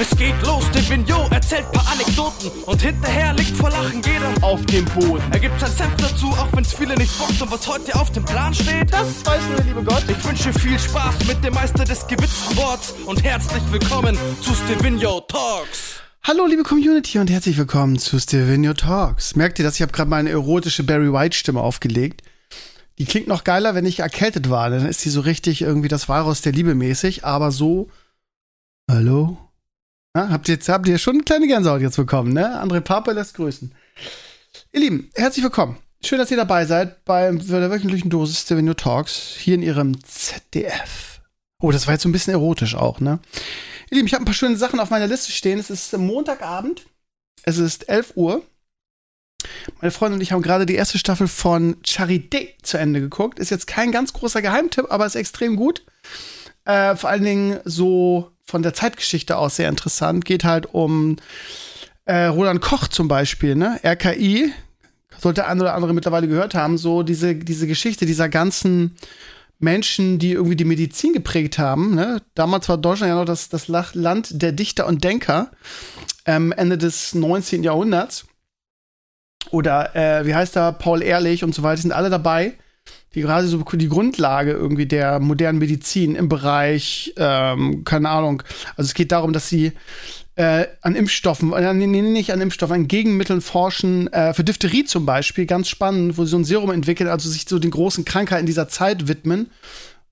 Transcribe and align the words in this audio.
Es 0.00 0.16
geht 0.16 0.34
los, 0.46 0.64
der 0.70 0.88
Vignot 0.88 1.30
erzählt 1.30 1.70
paar 1.72 1.86
Anekdoten 1.92 2.48
und 2.64 2.80
hinterher 2.80 3.34
liegt 3.34 3.54
vor 3.54 3.68
Lachen 3.68 4.00
jeder 4.00 4.32
auf 4.42 4.64
dem 4.64 4.86
Boden. 4.86 5.22
Er 5.30 5.40
gibt 5.40 5.60
sein 5.60 5.70
Senf 5.70 5.94
dazu, 5.96 6.28
auch 6.28 6.48
wenn's 6.54 6.72
viele 6.72 6.94
nicht 6.94 7.18
bockt 7.18 7.42
und 7.42 7.52
was 7.52 7.68
heute 7.68 7.94
auf 7.96 8.10
dem 8.10 8.24
Plan 8.24 8.54
steht. 8.54 8.90
Das 8.90 9.26
weiß 9.26 9.42
nur 9.48 9.56
der 9.56 9.64
liebe 9.66 9.84
Gott. 9.84 10.02
Ich 10.08 10.24
wünsche 10.24 10.54
viel 10.54 10.78
Spaß 10.78 11.26
mit 11.26 11.44
dem 11.44 11.52
Meister 11.52 11.84
des 11.84 12.06
gewitzten 12.06 12.56
Worts 12.56 12.94
und 13.04 13.22
herzlich 13.22 13.62
willkommen 13.70 14.16
zu 14.40 14.54
Stevino 14.54 15.20
Talks. 15.20 16.00
Hallo 16.22 16.46
liebe 16.46 16.62
Community 16.62 17.18
und 17.18 17.28
herzlich 17.28 17.58
willkommen 17.58 17.98
zu 17.98 18.18
Stevino 18.18 18.72
Talks. 18.72 19.36
Merkt 19.36 19.58
ihr 19.58 19.66
das? 19.66 19.74
Ich 19.74 19.82
habe 19.82 19.92
gerade 19.92 20.08
meine 20.08 20.30
erotische 20.30 20.82
Barry 20.82 21.12
White 21.12 21.36
Stimme 21.36 21.60
aufgelegt. 21.60 22.22
Die 22.96 23.04
klingt 23.04 23.28
noch 23.28 23.44
geiler, 23.44 23.74
wenn 23.74 23.84
ich 23.84 23.98
erkältet 23.98 24.48
war. 24.48 24.70
Dann 24.70 24.86
ist 24.86 25.04
die 25.04 25.10
so 25.10 25.20
richtig 25.20 25.60
irgendwie 25.60 25.88
das 25.88 26.08
Virus 26.08 26.40
der 26.40 26.52
Liebe 26.52 26.74
mäßig. 26.74 27.26
Aber 27.26 27.50
so. 27.50 27.90
Hallo? 28.90 29.36
Ja, 30.16 30.28
habt 30.28 30.48
ihr 30.48 30.58
habt 30.66 30.88
ihr 30.88 30.98
schon 30.98 31.14
eine 31.14 31.22
kleine 31.22 31.46
Gänsehaut 31.46 31.80
jetzt 31.80 31.94
bekommen, 31.94 32.32
ne? 32.32 32.60
André 32.60 32.80
Papa 32.80 33.12
lässt 33.12 33.34
grüßen. 33.34 33.72
Ihr 34.72 34.80
Lieben, 34.80 35.08
herzlich 35.14 35.44
willkommen. 35.44 35.76
Schön, 36.04 36.18
dass 36.18 36.32
ihr 36.32 36.36
dabei 36.36 36.64
seid 36.64 37.04
bei 37.04 37.30
der 37.30 37.70
wöchentlichen 37.70 38.10
Dosis 38.10 38.44
der 38.46 38.56
Venue 38.56 38.74
Talks 38.74 39.36
hier 39.38 39.54
in 39.54 39.62
ihrem 39.62 40.02
ZDF. 40.02 41.20
Oh, 41.62 41.70
das 41.70 41.86
war 41.86 41.94
jetzt 41.94 42.02
so 42.02 42.08
ein 42.08 42.12
bisschen 42.12 42.32
erotisch 42.32 42.74
auch, 42.74 42.98
ne? 42.98 43.20
Ihr 43.90 43.98
Lieben, 43.98 44.08
ich 44.08 44.14
habe 44.14 44.22
ein 44.22 44.24
paar 44.24 44.34
schöne 44.34 44.56
Sachen 44.56 44.80
auf 44.80 44.90
meiner 44.90 45.06
Liste 45.06 45.30
stehen. 45.30 45.60
Es 45.60 45.70
ist 45.70 45.96
Montagabend. 45.96 46.86
Es 47.44 47.58
ist 47.58 47.88
11 47.88 48.14
Uhr. 48.16 48.42
Meine 49.80 49.92
Freundin 49.92 50.18
und 50.18 50.22
ich 50.22 50.32
haben 50.32 50.42
gerade 50.42 50.66
die 50.66 50.74
erste 50.74 50.98
Staffel 50.98 51.28
von 51.28 51.76
Charité 51.82 52.60
zu 52.62 52.78
Ende 52.78 53.00
geguckt. 53.00 53.38
Ist 53.38 53.50
jetzt 53.50 53.68
kein 53.68 53.92
ganz 53.92 54.12
großer 54.12 54.42
Geheimtipp, 54.42 54.86
aber 54.90 55.06
ist 55.06 55.14
extrem 55.14 55.54
gut. 55.54 55.84
Äh, 56.64 56.96
vor 56.96 57.10
allen 57.10 57.24
Dingen 57.24 57.60
so 57.64 58.29
von 58.50 58.62
der 58.62 58.74
Zeitgeschichte 58.74 59.36
aus 59.36 59.56
sehr 59.56 59.68
interessant. 59.68 60.24
Geht 60.24 60.44
halt 60.44 60.66
um 60.74 61.16
äh, 62.04 62.24
Roland 62.26 62.60
Koch 62.60 62.88
zum 62.88 63.08
Beispiel, 63.08 63.54
ne? 63.54 63.80
RKI, 63.84 64.52
sollte 65.18 65.46
ein 65.46 65.60
oder 65.60 65.74
andere 65.74 65.94
mittlerweile 65.94 66.28
gehört 66.28 66.54
haben, 66.54 66.78
so 66.78 67.02
diese, 67.02 67.34
diese 67.34 67.66
Geschichte 67.66 68.06
dieser 68.06 68.28
ganzen 68.28 68.96
Menschen, 69.58 70.18
die 70.18 70.32
irgendwie 70.32 70.56
die 70.56 70.64
Medizin 70.64 71.12
geprägt 71.12 71.58
haben. 71.58 71.94
Ne? 71.94 72.22
Damals 72.34 72.68
war 72.68 72.78
Deutschland 72.78 73.10
ja 73.10 73.16
noch 73.16 73.26
das, 73.26 73.50
das 73.50 73.68
Land 73.68 74.42
der 74.42 74.52
Dichter 74.52 74.86
und 74.86 75.04
Denker, 75.04 75.50
ähm, 76.24 76.52
Ende 76.52 76.78
des 76.78 77.14
19. 77.14 77.62
Jahrhunderts. 77.62 78.26
Oder 79.50 79.94
äh, 79.94 80.26
wie 80.26 80.34
heißt 80.34 80.56
da, 80.56 80.72
Paul 80.72 81.02
Ehrlich 81.02 81.44
und 81.44 81.54
so 81.54 81.62
weiter, 81.62 81.82
sind 81.82 81.92
alle 81.92 82.10
dabei 82.10 82.54
die 83.14 83.22
gerade 83.22 83.46
so 83.46 83.58
die 83.58 83.88
Grundlage 83.88 84.52
irgendwie 84.52 84.86
der 84.86 85.18
modernen 85.18 85.58
Medizin 85.58 86.14
im 86.14 86.28
Bereich, 86.28 87.12
ähm, 87.16 87.84
keine 87.84 88.08
Ahnung, 88.08 88.42
also 88.76 88.88
es 88.88 88.94
geht 88.94 89.12
darum, 89.12 89.32
dass 89.32 89.48
sie 89.48 89.72
äh, 90.36 90.66
an 90.80 90.94
Impfstoffen, 90.94 91.52
äh, 91.52 91.74
nee, 91.74 91.86
nee, 91.86 92.02
nicht 92.02 92.32
an 92.32 92.40
Impfstoffen, 92.40 92.74
an 92.74 92.88
Gegenmitteln 92.88 93.40
forschen, 93.40 94.12
äh, 94.12 94.32
für 94.32 94.44
Diphtherie 94.44 94.84
zum 94.84 95.04
Beispiel, 95.04 95.44
ganz 95.44 95.68
spannend, 95.68 96.16
wo 96.16 96.24
sie 96.24 96.30
so 96.30 96.38
ein 96.38 96.44
Serum 96.44 96.70
entwickeln, 96.70 97.10
also 97.10 97.28
sich 97.28 97.46
so 97.48 97.58
den 97.58 97.72
großen 97.72 98.04
Krankheiten 98.04 98.46
dieser 98.46 98.68
Zeit 98.68 99.08
widmen. 99.08 99.50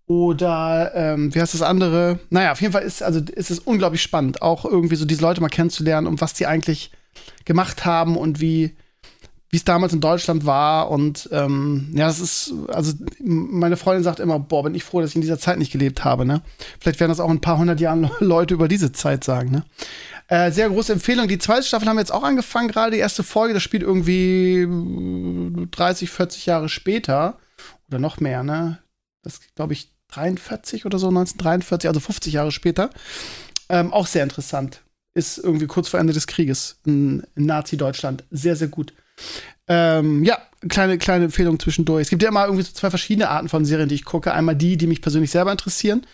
Oder 0.06 0.92
ähm, 0.94 1.34
wie 1.34 1.40
heißt 1.40 1.52
das 1.52 1.62
andere? 1.62 2.18
Naja, 2.30 2.52
auf 2.52 2.60
jeden 2.62 2.72
Fall 2.72 2.83
ist, 2.83 3.02
also 3.02 3.20
ist 3.20 3.50
es 3.50 3.58
unglaublich 3.58 4.02
spannend, 4.02 4.40
auch 4.40 4.64
irgendwie 4.64 4.96
so 4.96 5.05
diese 5.05 5.20
Leute 5.20 5.40
mal 5.42 5.48
kennenzulernen 5.48 6.06
und 6.06 6.20
was 6.22 6.33
die 6.33 6.46
eigentlich 6.46 6.90
gemacht 7.44 7.84
haben 7.84 8.16
und 8.16 8.40
wie, 8.40 8.74
wie 9.50 9.56
es 9.56 9.64
damals 9.64 9.92
in 9.92 10.00
Deutschland 10.00 10.44
war. 10.44 10.91
Und 10.91 11.28
ähm, 11.32 11.91
ja, 11.94 12.06
das 12.06 12.20
ist, 12.20 12.52
also 12.68 12.92
meine 13.18 13.77
Freundin 13.77 14.05
sagt 14.05 14.20
immer, 14.20 14.38
boah, 14.38 14.62
bin 14.62 14.74
ich 14.74 14.84
froh, 14.84 15.00
dass 15.00 15.10
ich 15.10 15.16
in 15.16 15.22
dieser 15.22 15.38
Zeit 15.38 15.58
nicht 15.58 15.72
gelebt 15.72 16.05
habe. 16.05 16.27
Ne? 16.27 16.42
Vielleicht 16.80 17.00
werden 17.00 17.10
das 17.10 17.20
auch 17.20 17.30
in 17.30 17.38
ein 17.38 17.40
paar 17.40 17.58
hundert 17.58 17.80
Jahren 17.80 18.10
Leute 18.20 18.55
über 18.55 18.68
diese 18.68 18.92
Zeit 18.92 19.24
sagen. 19.24 19.50
Ne? 19.50 19.64
Äh, 20.28 20.52
sehr 20.52 20.68
große 20.68 20.92
Empfehlung. 20.92 21.28
Die 21.28 21.38
zweite 21.38 21.62
Staffel 21.62 21.88
haben 21.88 21.96
wir 21.96 22.02
jetzt 22.02 22.12
auch 22.12 22.22
angefangen, 22.22 22.68
gerade 22.68 22.90
die 22.90 22.98
erste 22.98 23.23
Folge. 23.23 23.55
Das 23.55 23.62
spielt 23.62 23.83
irgendwie 23.83 24.67
30, 25.70 26.11
40 26.11 26.46
Jahre 26.46 26.68
später 26.68 27.39
oder 27.89 27.98
noch 27.98 28.20
mehr. 28.20 28.42
Ne? 28.42 28.78
Das 29.23 29.40
glaube 29.55 29.73
ich 29.73 29.90
43 30.08 30.84
oder 30.84 30.98
so, 30.98 31.08
1943, 31.08 31.89
also 31.89 32.00
50 32.00 32.34
Jahre 32.34 32.52
später. 32.52 32.90
Ähm, 33.70 33.92
auch 33.92 34.06
sehr 34.06 34.23
interessant. 34.23 34.83
Ist 35.14 35.39
irgendwie 35.39 35.67
kurz 35.67 35.89
vor 35.89 36.00
Ende 36.00 36.12
des 36.12 36.27
Krieges 36.27 36.78
in, 36.84 37.27
in 37.34 37.46
Nazi-Deutschland. 37.46 38.24
Sehr, 38.30 38.56
sehr 38.56 38.68
gut. 38.68 38.92
Ähm, 39.68 40.24
ja, 40.24 40.39
kleine, 40.68 40.98
kleine 40.98 41.27
Empfehlung 41.27 41.61
zwischendurch. 41.61 42.02
Es 42.02 42.11
gibt 42.11 42.23
ja 42.23 42.29
immer 42.29 42.45
irgendwie 42.45 42.64
so 42.64 42.73
zwei 42.73 42.90
verschiedene 42.90 43.29
Arten 43.29 43.48
von 43.48 43.64
Serien, 43.64 43.89
die 43.89 43.95
ich 43.95 44.05
gucke. 44.05 44.33
Einmal 44.33 44.56
die, 44.56 44.77
die 44.77 44.86
mich 44.86 45.02
persönlich 45.02 45.30
selber 45.30 45.52
interessieren 45.52 46.06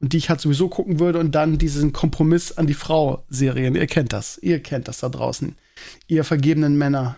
und 0.00 0.12
die 0.12 0.16
ich 0.16 0.30
halt 0.30 0.40
sowieso 0.40 0.68
gucken 0.68 0.98
würde 0.98 1.18
und 1.18 1.32
dann 1.32 1.58
diesen 1.58 1.92
Kompromiss 1.92 2.52
an 2.52 2.66
die 2.66 2.74
Frau-Serien. 2.74 3.74
Ihr 3.74 3.86
kennt 3.86 4.12
das. 4.12 4.38
Ihr 4.38 4.60
kennt 4.60 4.88
das 4.88 5.00
da 5.00 5.08
draußen. 5.08 5.56
Ihr 6.08 6.24
vergebenen 6.24 6.76
Männer, 6.76 7.16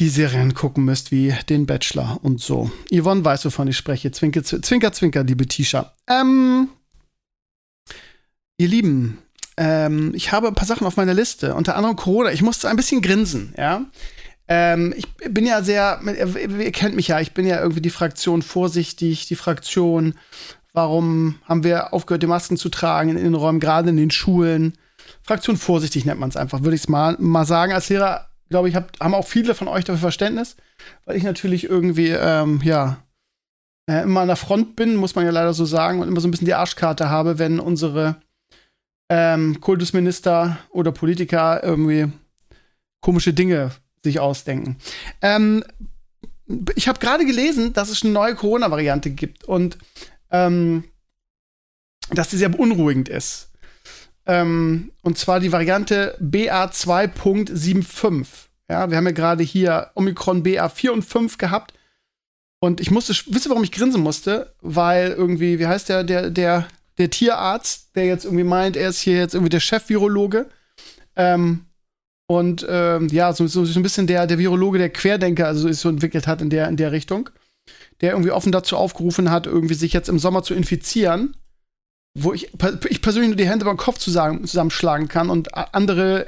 die 0.00 0.08
Serien 0.08 0.54
gucken 0.54 0.84
müsst, 0.84 1.10
wie 1.10 1.34
den 1.48 1.66
Bachelor 1.66 2.18
und 2.22 2.40
so. 2.40 2.70
Yvonne 2.92 3.24
weiß, 3.24 3.44
wovon 3.46 3.68
ich 3.68 3.76
spreche. 3.76 4.10
Zwinker, 4.10 4.42
zwinker, 4.42 4.92
zwinker, 4.92 5.24
liebe 5.24 5.46
Tisha. 5.46 5.92
Ähm, 6.08 6.68
ihr 8.58 8.68
Lieben, 8.68 9.18
ähm, 9.56 10.12
ich 10.14 10.32
habe 10.32 10.48
ein 10.48 10.54
paar 10.54 10.66
Sachen 10.66 10.86
auf 10.86 10.96
meiner 10.96 11.14
Liste, 11.14 11.54
unter 11.54 11.76
anderem 11.76 11.96
Corona. 11.96 12.32
Ich 12.32 12.42
musste 12.42 12.68
ein 12.68 12.76
bisschen 12.76 13.02
grinsen, 13.02 13.54
ja. 13.56 13.84
Ähm, 14.46 14.92
ich 14.96 15.06
bin 15.14 15.46
ja 15.46 15.62
sehr, 15.62 16.00
ihr 16.04 16.72
kennt 16.72 16.96
mich 16.96 17.08
ja, 17.08 17.20
ich 17.20 17.32
bin 17.32 17.46
ja 17.46 17.60
irgendwie 17.60 17.80
die 17.80 17.90
Fraktion 17.90 18.42
vorsichtig, 18.42 19.26
die 19.26 19.36
Fraktion, 19.36 20.14
warum 20.74 21.36
haben 21.44 21.64
wir 21.64 21.94
aufgehört, 21.94 22.22
die 22.22 22.26
Masken 22.26 22.58
zu 22.58 22.68
tragen 22.68 23.10
in 23.10 23.16
den 23.16 23.34
Räumen, 23.34 23.60
gerade 23.60 23.90
in 23.90 23.96
den 23.96 24.10
Schulen. 24.10 24.76
Fraktion 25.22 25.56
vorsichtig 25.56 26.04
nennt 26.04 26.20
man 26.20 26.28
es 26.28 26.36
einfach, 26.36 26.62
würde 26.62 26.74
ich 26.74 26.82
es 26.82 26.88
mal, 26.88 27.16
mal 27.18 27.46
sagen. 27.46 27.72
Als 27.72 27.88
Lehrer, 27.88 28.28
glaube 28.50 28.68
ich, 28.68 28.74
hab, 28.74 28.98
haben 29.00 29.14
auch 29.14 29.26
viele 29.26 29.54
von 29.54 29.68
euch 29.68 29.84
dafür 29.84 30.00
Verständnis, 30.00 30.56
weil 31.06 31.16
ich 31.16 31.22
natürlich 31.22 31.64
irgendwie, 31.64 32.10
ähm, 32.10 32.60
ja, 32.62 32.98
äh, 33.88 34.02
immer 34.02 34.20
an 34.20 34.28
der 34.28 34.36
Front 34.36 34.76
bin, 34.76 34.96
muss 34.96 35.14
man 35.14 35.24
ja 35.24 35.30
leider 35.30 35.54
so 35.54 35.64
sagen, 35.64 36.00
und 36.00 36.08
immer 36.08 36.20
so 36.20 36.28
ein 36.28 36.30
bisschen 36.30 36.46
die 36.46 36.54
Arschkarte 36.54 37.08
habe, 37.08 37.38
wenn 37.38 37.60
unsere 37.60 38.16
ähm, 39.16 39.60
Kultusminister 39.60 40.58
oder 40.70 40.90
Politiker 40.90 41.62
irgendwie 41.62 42.10
komische 43.00 43.32
Dinge 43.32 43.70
sich 44.02 44.18
ausdenken. 44.18 44.78
Ähm, 45.22 45.62
ich 46.74 46.88
habe 46.88 46.98
gerade 46.98 47.24
gelesen, 47.24 47.72
dass 47.74 47.90
es 47.90 48.02
eine 48.02 48.10
neue 48.10 48.34
Corona-Variante 48.34 49.10
gibt 49.10 49.44
und 49.44 49.78
ähm, 50.32 50.82
dass 52.10 52.30
die 52.30 52.38
sehr 52.38 52.48
beunruhigend 52.48 53.08
ist. 53.08 53.52
Ähm, 54.26 54.90
und 55.02 55.16
zwar 55.16 55.38
die 55.38 55.52
Variante 55.52 56.18
BA2.75. 56.20 58.26
Ja, 58.68 58.90
wir 58.90 58.96
haben 58.96 59.06
ja 59.06 59.12
gerade 59.12 59.44
hier 59.44 59.92
Omikron 59.94 60.42
BA4 60.42 60.90
und 60.90 61.04
5 61.04 61.38
gehabt. 61.38 61.72
Und 62.58 62.80
ich 62.80 62.90
musste, 62.90 63.12
wisst 63.12 63.46
ihr, 63.46 63.50
warum 63.50 63.62
ich 63.62 63.70
grinsen 63.70 64.02
musste? 64.02 64.56
Weil 64.60 65.12
irgendwie, 65.12 65.60
wie 65.60 65.68
heißt 65.68 65.88
der, 65.88 66.02
der, 66.02 66.30
der 66.30 66.66
der 66.98 67.10
Tierarzt, 67.10 67.96
der 67.96 68.06
jetzt 68.06 68.24
irgendwie 68.24 68.44
meint, 68.44 68.76
er 68.76 68.88
ist 68.88 69.00
hier 69.00 69.18
jetzt 69.18 69.34
irgendwie 69.34 69.50
der 69.50 69.60
Chef-Virologe. 69.60 70.46
Ähm, 71.16 71.66
und 72.26 72.66
ähm, 72.68 73.08
ja, 73.08 73.32
so, 73.32 73.46
so, 73.46 73.64
so 73.64 73.78
ein 73.78 73.82
bisschen 73.82 74.06
der, 74.06 74.26
der 74.26 74.38
Virologe, 74.38 74.78
der 74.78 74.90
Querdenker, 74.90 75.46
also 75.46 75.70
so 75.72 75.88
entwickelt 75.88 76.26
hat 76.26 76.40
in 76.40 76.50
der, 76.50 76.68
in 76.68 76.76
der 76.76 76.92
Richtung, 76.92 77.28
der 78.00 78.12
irgendwie 78.12 78.30
offen 78.30 78.52
dazu 78.52 78.76
aufgerufen 78.76 79.30
hat, 79.30 79.46
irgendwie 79.46 79.74
sich 79.74 79.92
jetzt 79.92 80.08
im 80.08 80.18
Sommer 80.18 80.42
zu 80.42 80.54
infizieren, 80.54 81.36
wo 82.16 82.32
ich, 82.32 82.50
ich 82.88 83.02
persönlich 83.02 83.28
nur 83.28 83.36
die 83.36 83.48
Hände 83.48 83.64
beim 83.64 83.76
Kopf 83.76 83.98
zusammen, 83.98 84.46
zusammenschlagen 84.46 85.08
kann 85.08 85.28
und 85.30 85.54
andere 85.74 86.26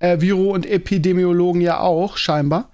äh, 0.00 0.20
Viro- 0.20 0.52
und 0.52 0.66
Epidemiologen 0.66 1.60
ja 1.60 1.78
auch, 1.78 2.16
scheinbar. 2.16 2.70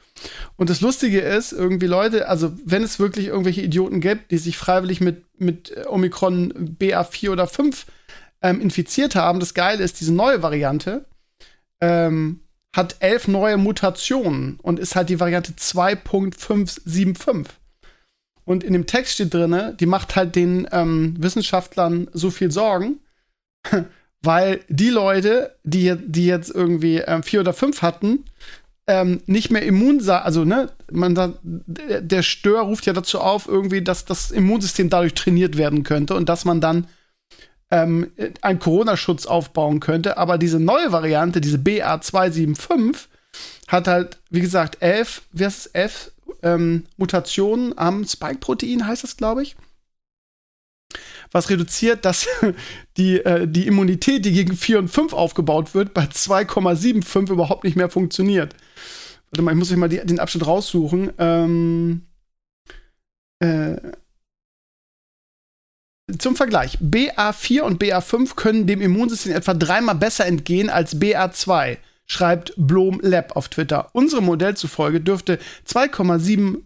Und 0.57 0.71
das 0.71 0.81
Lustige 0.81 1.21
ist, 1.21 1.53
irgendwie 1.53 1.87
Leute, 1.87 2.29
also 2.29 2.53
wenn 2.65 2.83
es 2.83 2.99
wirklich 2.99 3.27
irgendwelche 3.27 3.63
Idioten 3.63 4.01
gibt, 4.01 4.31
die 4.31 4.39
sich 4.39 4.57
freiwillig 4.57 5.01
mit, 5.01 5.25
mit 5.39 5.75
Omikron 5.87 6.77
BA4 6.79 7.31
oder 7.31 7.47
5 7.47 7.87
ähm, 8.43 8.61
infiziert 8.61 9.15
haben, 9.15 9.41
das 9.41 9.55
Geile 9.55 9.83
ist, 9.83 10.01
diese 10.01 10.15
neue 10.15 10.43
Variante 10.43 11.05
ähm, 11.81 12.41
hat 12.75 12.97
elf 13.01 13.29
neue 13.29 13.57
Mutationen 13.57 14.59
und 14.63 14.79
ist 14.79 14.97
halt 14.97 15.09
die 15.09 15.21
Variante 15.21 15.53
2.575. 15.53 17.47
Und 18.45 18.63
in 18.63 18.75
dem 18.75 18.87
Text 18.87 19.15
steht 19.15 19.35
drin, 19.35 19.77
die 19.81 19.87
macht 19.87 20.15
halt 20.15 20.37
den 20.37 20.69
ähm, 20.71 21.15
Wissenschaftlern 21.19 22.09
so 22.13 22.31
viel 22.31 22.51
Sorgen, 22.53 23.01
weil 24.23 24.61
die 24.69 24.91
Leute, 24.91 25.57
die, 25.65 25.95
die 25.97 26.27
jetzt 26.27 26.51
irgendwie 26.51 26.99
ähm, 26.99 27.23
vier 27.23 27.41
oder 27.41 27.53
fünf 27.53 27.83
hatten, 27.83 28.25
ähm, 28.87 29.21
nicht 29.27 29.51
mehr 29.51 29.63
immun 29.63 30.01
sein, 30.01 30.23
also 30.23 30.45
ne, 30.45 30.71
man 30.93 31.15
da, 31.15 31.35
der 31.43 32.23
Stör 32.23 32.63
ruft 32.63 32.87
ja 32.87 32.93
dazu 32.93 33.21
auf, 33.21 33.49
irgendwie, 33.49 33.83
dass 33.83 34.05
das 34.05 34.31
Immunsystem 34.31 34.89
dadurch 34.91 35.15
trainiert 35.15 35.57
werden 35.57 35.83
könnte 35.83 36.15
und 36.15 36.29
dass 36.29 36.45
man 36.45 36.61
dann 36.61 36.87
ähm, 37.71 38.13
einen 38.43 38.59
Corona-Schutz 38.59 39.27
aufbauen 39.27 39.81
könnte. 39.81 40.19
Aber 40.19 40.39
diese 40.39 40.61
neue 40.61 40.93
Variante, 40.93 41.41
diese 41.41 41.59
BA275, 41.59 43.09
hat 43.69 43.89
halt, 43.89 44.19
wie 44.31 44.41
gesagt, 44.41 44.79
elf, 44.81 45.23
wie 45.33 45.45
heißt 45.45 45.67
es, 45.67 45.73
elf 45.73 46.13
ähm, 46.43 46.85
Mutationen 46.97 47.77
am 47.77 48.05
Spike-Protein, 48.05 48.87
heißt 48.87 49.03
das, 49.03 49.17
glaube 49.17 49.43
ich. 49.43 49.57
Was 51.33 51.51
reduziert, 51.51 52.05
dass 52.05 52.27
die, 52.97 53.19
äh, 53.19 53.47
die 53.47 53.67
Immunität, 53.67 54.25
die 54.25 54.33
gegen 54.33 54.57
4 54.57 54.79
und 54.79 54.89
5 54.89 55.13
aufgebaut 55.13 55.75
wird, 55.75 55.95
bei 55.95 56.05
2,75 56.05 57.31
überhaupt 57.31 57.65
nicht 57.65 57.77
mehr 57.77 57.91
funktioniert. 57.91 58.55
Warte 59.31 59.43
mal, 59.43 59.53
ich 59.53 59.59
muss 59.59 59.71
euch 59.71 59.77
mal 59.77 59.89
die, 59.89 60.05
den 60.05 60.21
Abschnitt 60.21 60.47
raussuchen. 60.47 61.13
Ähm, 61.19 62.03
äh, 63.41 63.77
zum 66.19 66.37
Vergleich, 66.37 66.79
BA4 66.79 67.63
und 67.63 67.83
BA5 67.83 68.37
können 68.37 68.69
dem 68.69 68.81
Immunsystem 68.81 69.33
etwa 69.33 69.55
dreimal 69.55 69.97
besser 69.97 70.25
entgehen 70.25 70.71
als 70.71 70.97
BA2, 71.01 71.79
schreibt 72.07 72.53
Blom 72.57 73.01
Lab 73.03 73.35
auf 73.35 73.49
Twitter. 73.49 73.91
Unserem 73.93 74.27
Modell 74.27 74.57
zufolge 74.57 75.01
dürfte 75.01 75.41
2,75 75.69 76.63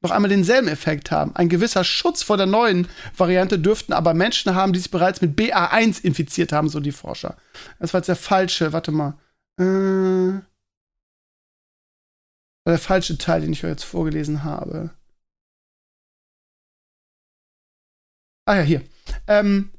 noch 0.00 0.10
einmal 0.10 0.28
denselben 0.28 0.68
Effekt 0.68 1.10
haben. 1.10 1.34
Ein 1.34 1.48
gewisser 1.48 1.84
Schutz 1.84 2.22
vor 2.22 2.36
der 2.36 2.46
neuen 2.46 2.88
Variante 3.16 3.58
dürften 3.58 3.92
aber 3.92 4.14
Menschen 4.14 4.54
haben, 4.54 4.72
die 4.72 4.78
sich 4.78 4.90
bereits 4.90 5.20
mit 5.20 5.38
BA1 5.38 6.04
infiziert 6.04 6.52
haben, 6.52 6.68
so 6.68 6.80
die 6.80 6.92
Forscher. 6.92 7.36
Das 7.80 7.92
war 7.92 7.98
jetzt 7.98 8.08
der 8.08 8.16
falsche, 8.16 8.72
warte 8.72 8.92
mal. 8.92 9.18
Äh, 9.58 10.40
der 12.66 12.78
falsche 12.78 13.18
Teil, 13.18 13.40
den 13.40 13.52
ich 13.52 13.64
euch 13.64 13.70
jetzt 13.70 13.84
vorgelesen 13.84 14.44
habe. 14.44 14.90
Ah 18.46 18.56
ja, 18.56 18.62
hier. 18.62 18.82
Ähm, 19.26 19.70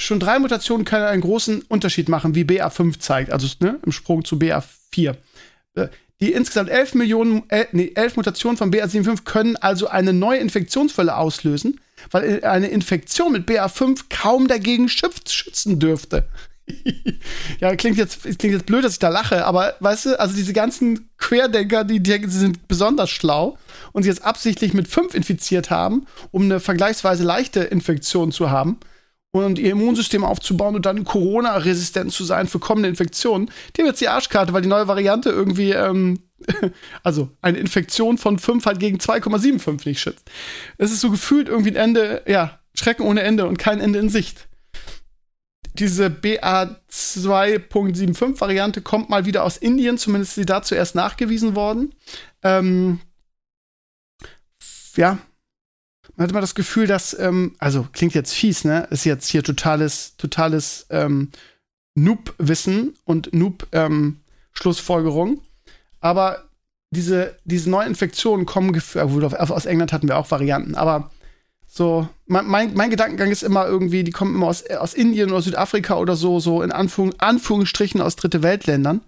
schon 0.00 0.20
drei 0.20 0.38
Mutationen 0.38 0.84
können 0.84 1.04
einen 1.04 1.22
großen 1.22 1.62
Unterschied 1.62 2.08
machen, 2.08 2.34
wie 2.34 2.44
BA5 2.44 2.98
zeigt, 2.98 3.30
also 3.30 3.46
ne, 3.60 3.78
im 3.84 3.92
Sprung 3.92 4.24
zu 4.24 4.36
BA4. 4.36 5.16
Äh, 5.74 5.88
die 6.20 6.32
insgesamt 6.32 6.70
11 6.70 6.94
Millionen, 6.94 7.42
äh, 7.48 7.66
nee, 7.72 7.92
11 7.94 8.16
Mutationen 8.16 8.56
von 8.56 8.72
BA75 8.72 9.24
können 9.24 9.56
also 9.56 9.88
eine 9.88 10.12
neue 10.12 10.38
Infektionswelle 10.38 11.16
auslösen, 11.16 11.80
weil 12.10 12.42
eine 12.44 12.68
Infektion 12.68 13.32
mit 13.32 13.48
BA5 13.48 14.04
kaum 14.08 14.48
dagegen 14.48 14.88
schützen 14.88 15.78
dürfte. 15.78 16.26
ja, 17.60 17.76
klingt 17.76 17.96
jetzt, 17.96 18.22
klingt 18.22 18.54
jetzt 18.54 18.66
blöd, 18.66 18.84
dass 18.84 18.94
ich 18.94 18.98
da 18.98 19.08
lache, 19.08 19.44
aber 19.44 19.74
weißt 19.80 20.06
du, 20.06 20.20
also 20.20 20.34
diese 20.34 20.52
ganzen 20.52 21.08
Querdenker, 21.16 21.84
die 21.84 22.02
denken, 22.02 22.28
sie 22.28 22.40
sind 22.40 22.66
besonders 22.66 23.10
schlau 23.10 23.56
und 23.92 24.02
sie 24.02 24.08
jetzt 24.08 24.24
absichtlich 24.24 24.74
mit 24.74 24.88
fünf 24.88 25.14
infiziert 25.14 25.70
haben, 25.70 26.06
um 26.32 26.42
eine 26.42 26.58
vergleichsweise 26.58 27.22
leichte 27.22 27.60
Infektion 27.60 28.32
zu 28.32 28.50
haben 28.50 28.80
und 29.44 29.58
ihr 29.58 29.72
Immunsystem 29.72 30.24
aufzubauen 30.24 30.74
und 30.74 30.86
dann 30.86 31.04
Corona-resistent 31.04 32.12
zu 32.12 32.24
sein 32.24 32.46
für 32.46 32.58
kommende 32.58 32.88
Infektionen, 32.88 33.50
die 33.76 33.82
haben 33.82 33.88
jetzt 33.88 34.00
die 34.00 34.08
Arschkarte, 34.08 34.52
weil 34.52 34.62
die 34.62 34.68
neue 34.68 34.88
Variante 34.88 35.30
irgendwie, 35.30 35.72
ähm, 35.72 36.20
also 37.02 37.30
eine 37.42 37.58
Infektion 37.58 38.18
von 38.18 38.38
fünf 38.38 38.66
halt 38.66 38.80
gegen 38.80 38.98
2,75 38.98 39.88
nicht 39.88 40.00
schützt. 40.00 40.30
Es 40.78 40.92
ist 40.92 41.00
so 41.00 41.10
gefühlt 41.10 41.48
irgendwie 41.48 41.70
ein 41.70 41.76
Ende, 41.76 42.22
ja, 42.26 42.58
Schrecken 42.74 43.04
ohne 43.04 43.22
Ende 43.22 43.46
und 43.46 43.58
kein 43.58 43.80
Ende 43.80 43.98
in 43.98 44.08
Sicht 44.08 44.48
diese 45.78 46.06
BA2.75-Variante 46.06 48.80
kommt 48.80 49.10
mal 49.10 49.26
wieder 49.26 49.44
aus 49.44 49.56
Indien, 49.56 49.98
zumindest 49.98 50.32
ist 50.32 50.36
sie 50.36 50.46
da 50.46 50.62
zuerst 50.62 50.94
nachgewiesen 50.94 51.54
worden. 51.54 51.94
Ähm, 52.42 53.00
ja, 54.96 55.18
man 56.14 56.24
hat 56.24 56.30
immer 56.30 56.40
das 56.40 56.54
Gefühl, 56.54 56.86
dass, 56.86 57.18
ähm, 57.18 57.56
also 57.58 57.86
klingt 57.92 58.14
jetzt 58.14 58.32
fies, 58.32 58.64
ne? 58.64 58.86
Ist 58.90 59.04
jetzt 59.04 59.28
hier 59.28 59.42
totales, 59.42 60.16
totales 60.16 60.86
ähm, 60.90 61.30
Noob-Wissen 61.94 62.94
und 63.04 63.34
Noob-Schlussfolgerung. 63.34 65.28
Ähm, 65.30 65.40
Aber 66.00 66.44
diese, 66.90 67.36
diese 67.44 67.68
neuen 67.68 67.88
Infektionen 67.88 68.46
kommen, 68.46 68.80
aus 68.94 69.66
England 69.66 69.92
hatten 69.92 70.06
wir 70.08 70.16
auch 70.16 70.30
Varianten, 70.30 70.76
aber 70.76 71.10
so, 71.66 72.08
mein, 72.26 72.46
mein, 72.46 72.74
mein, 72.74 72.90
Gedankengang 72.90 73.30
ist 73.30 73.42
immer 73.42 73.66
irgendwie, 73.66 74.04
die 74.04 74.12
kommen 74.12 74.34
immer 74.34 74.46
aus, 74.46 74.64
aus 74.66 74.94
Indien 74.94 75.30
oder 75.30 75.42
Südafrika 75.42 75.96
oder 75.96 76.16
so, 76.16 76.40
so 76.40 76.62
in 76.62 76.72
Anführung, 76.72 77.12
Anführungsstrichen 77.18 78.00
aus 78.00 78.16
Dritte 78.16 78.42
Weltländern. 78.42 79.02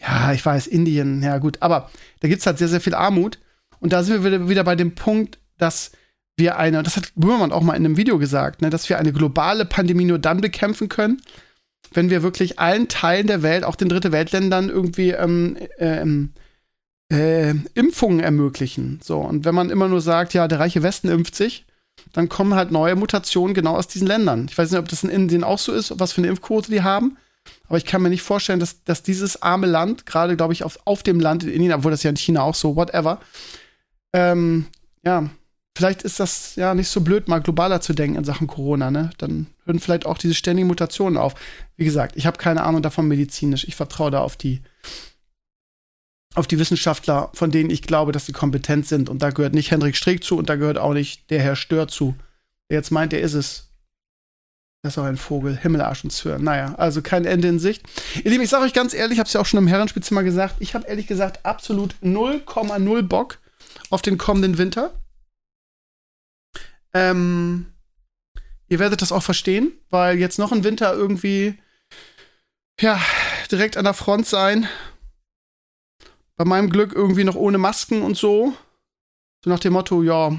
Ja, 0.00 0.32
ich 0.32 0.44
weiß, 0.44 0.66
Indien, 0.66 1.22
ja 1.22 1.38
gut, 1.38 1.58
aber 1.60 1.90
da 2.20 2.28
gibt 2.28 2.40
es 2.40 2.46
halt 2.46 2.58
sehr, 2.58 2.68
sehr 2.68 2.80
viel 2.80 2.94
Armut. 2.94 3.38
Und 3.80 3.92
da 3.92 4.02
sind 4.02 4.22
wir 4.22 4.30
wieder, 4.30 4.48
wieder 4.48 4.64
bei 4.64 4.76
dem 4.76 4.94
Punkt, 4.94 5.38
dass 5.58 5.92
wir 6.36 6.56
eine, 6.56 6.82
das 6.82 6.96
hat 6.96 7.12
Böhmermann 7.14 7.52
auch 7.52 7.62
mal 7.62 7.74
in 7.74 7.84
einem 7.84 7.96
Video 7.96 8.18
gesagt, 8.18 8.62
ne, 8.62 8.70
dass 8.70 8.88
wir 8.88 8.98
eine 8.98 9.12
globale 9.12 9.64
Pandemie 9.64 10.04
nur 10.04 10.18
dann 10.18 10.40
bekämpfen 10.40 10.88
können, 10.88 11.20
wenn 11.92 12.10
wir 12.10 12.22
wirklich 12.22 12.58
allen 12.58 12.88
Teilen 12.88 13.26
der 13.26 13.42
Welt, 13.42 13.64
auch 13.64 13.76
den 13.76 13.88
Dritte 13.88 14.12
Weltländern, 14.12 14.68
irgendwie 14.68 15.10
ähm, 15.10 15.56
ähm, 15.78 16.32
äh, 17.10 17.54
Impfungen 17.74 18.20
ermöglichen. 18.20 19.00
So, 19.02 19.18
und 19.18 19.44
wenn 19.44 19.54
man 19.54 19.70
immer 19.70 19.88
nur 19.88 20.00
sagt, 20.00 20.32
ja, 20.34 20.48
der 20.48 20.58
reiche 20.58 20.82
Westen 20.82 21.08
impft 21.08 21.34
sich, 21.34 21.66
dann 22.12 22.28
kommen 22.28 22.54
halt 22.54 22.70
neue 22.70 22.96
Mutationen 22.96 23.54
genau 23.54 23.76
aus 23.76 23.88
diesen 23.88 24.06
Ländern. 24.06 24.46
Ich 24.48 24.56
weiß 24.56 24.70
nicht, 24.70 24.80
ob 24.80 24.88
das 24.88 25.04
in 25.04 25.10
Indien 25.10 25.44
auch 25.44 25.58
so 25.58 25.72
ist, 25.72 25.98
was 26.00 26.12
für 26.12 26.22
eine 26.22 26.28
Impfquote 26.28 26.70
die 26.70 26.82
haben. 26.82 27.18
Aber 27.68 27.76
ich 27.76 27.84
kann 27.84 28.02
mir 28.02 28.08
nicht 28.08 28.22
vorstellen, 28.22 28.60
dass, 28.60 28.84
dass 28.84 29.02
dieses 29.02 29.42
arme 29.42 29.66
Land, 29.66 30.06
gerade 30.06 30.36
glaube 30.36 30.52
ich 30.52 30.64
auf, 30.64 30.78
auf 30.84 31.02
dem 31.02 31.20
Land 31.20 31.44
in 31.44 31.50
Indien, 31.50 31.72
obwohl 31.72 31.90
das 31.90 32.02
ja 32.02 32.10
in 32.10 32.16
China 32.16 32.42
auch 32.42 32.54
so, 32.54 32.76
whatever, 32.76 33.20
ähm, 34.12 34.66
ja, 35.04 35.28
vielleicht 35.76 36.02
ist 36.02 36.20
das 36.20 36.56
ja 36.56 36.74
nicht 36.74 36.88
so 36.88 37.00
blöd, 37.00 37.28
mal 37.28 37.40
globaler 37.40 37.80
zu 37.80 37.92
denken 37.94 38.16
in 38.16 38.24
Sachen 38.24 38.46
Corona, 38.46 38.90
ne? 38.90 39.10
Dann 39.18 39.46
hören 39.64 39.80
vielleicht 39.80 40.06
auch 40.06 40.18
diese 40.18 40.34
ständigen 40.34 40.68
Mutationen 40.68 41.16
auf. 41.16 41.34
Wie 41.76 41.84
gesagt, 41.84 42.16
ich 42.16 42.26
habe 42.26 42.38
keine 42.38 42.62
Ahnung 42.62 42.82
davon 42.82 43.08
medizinisch. 43.08 43.64
Ich 43.64 43.76
vertraue 43.76 44.10
da 44.10 44.20
auf 44.20 44.36
die 44.36 44.62
auf 46.34 46.46
die 46.46 46.58
Wissenschaftler, 46.58 47.30
von 47.34 47.50
denen 47.50 47.70
ich 47.70 47.82
glaube, 47.82 48.12
dass 48.12 48.26
sie 48.26 48.32
kompetent 48.32 48.86
sind. 48.86 49.10
Und 49.10 49.22
da 49.22 49.30
gehört 49.30 49.54
nicht 49.54 49.70
Hendrik 49.70 49.96
Streeck 49.96 50.24
zu 50.24 50.38
und 50.38 50.48
da 50.48 50.56
gehört 50.56 50.78
auch 50.78 50.94
nicht 50.94 51.30
der 51.30 51.42
Herr 51.42 51.56
Stör 51.56 51.88
zu. 51.88 52.14
Der 52.70 52.78
jetzt 52.78 52.90
meint, 52.90 53.12
er 53.12 53.20
ist 53.20 53.34
es. 53.34 53.68
Das 54.82 54.94
ist 54.94 54.98
auch 54.98 55.04
ein 55.04 55.16
Vogel. 55.16 55.56
Himmelarsch 55.56 56.04
und 56.04 56.10
Zwirn. 56.10 56.42
Naja, 56.42 56.74
also 56.76 57.02
kein 57.02 57.24
Ende 57.24 57.48
in 57.48 57.58
Sicht. 57.58 57.82
Ihr 58.24 58.30
Lieben, 58.30 58.42
ich 58.42 58.50
sage 58.50 58.64
euch 58.64 58.72
ganz 58.72 58.94
ehrlich, 58.94 59.14
ich 59.14 59.18
habe 59.18 59.26
es 59.26 59.32
ja 59.32 59.40
auch 59.40 59.46
schon 59.46 59.58
im 59.58 59.68
Herrenspielzimmer 59.68 60.22
gesagt, 60.22 60.56
ich 60.58 60.74
habe 60.74 60.88
ehrlich 60.88 61.06
gesagt 61.06 61.44
absolut 61.44 61.94
0,0 62.02 63.02
Bock 63.02 63.38
auf 63.90 64.02
den 64.02 64.18
kommenden 64.18 64.58
Winter. 64.58 64.92
Ähm, 66.94 67.66
ihr 68.68 68.78
werdet 68.78 69.02
das 69.02 69.12
auch 69.12 69.22
verstehen, 69.22 69.72
weil 69.90 70.18
jetzt 70.18 70.38
noch 70.38 70.52
ein 70.52 70.64
Winter 70.64 70.94
irgendwie, 70.94 71.58
ja, 72.80 73.00
direkt 73.50 73.76
an 73.76 73.84
der 73.84 73.94
Front 73.94 74.26
sein 74.26 74.68
bei 76.36 76.44
meinem 76.44 76.70
Glück 76.70 76.92
irgendwie 76.92 77.24
noch 77.24 77.36
ohne 77.36 77.58
Masken 77.58 78.02
und 78.02 78.16
so. 78.16 78.54
So 79.44 79.50
nach 79.50 79.60
dem 79.60 79.74
Motto, 79.74 80.02
ja, 80.02 80.32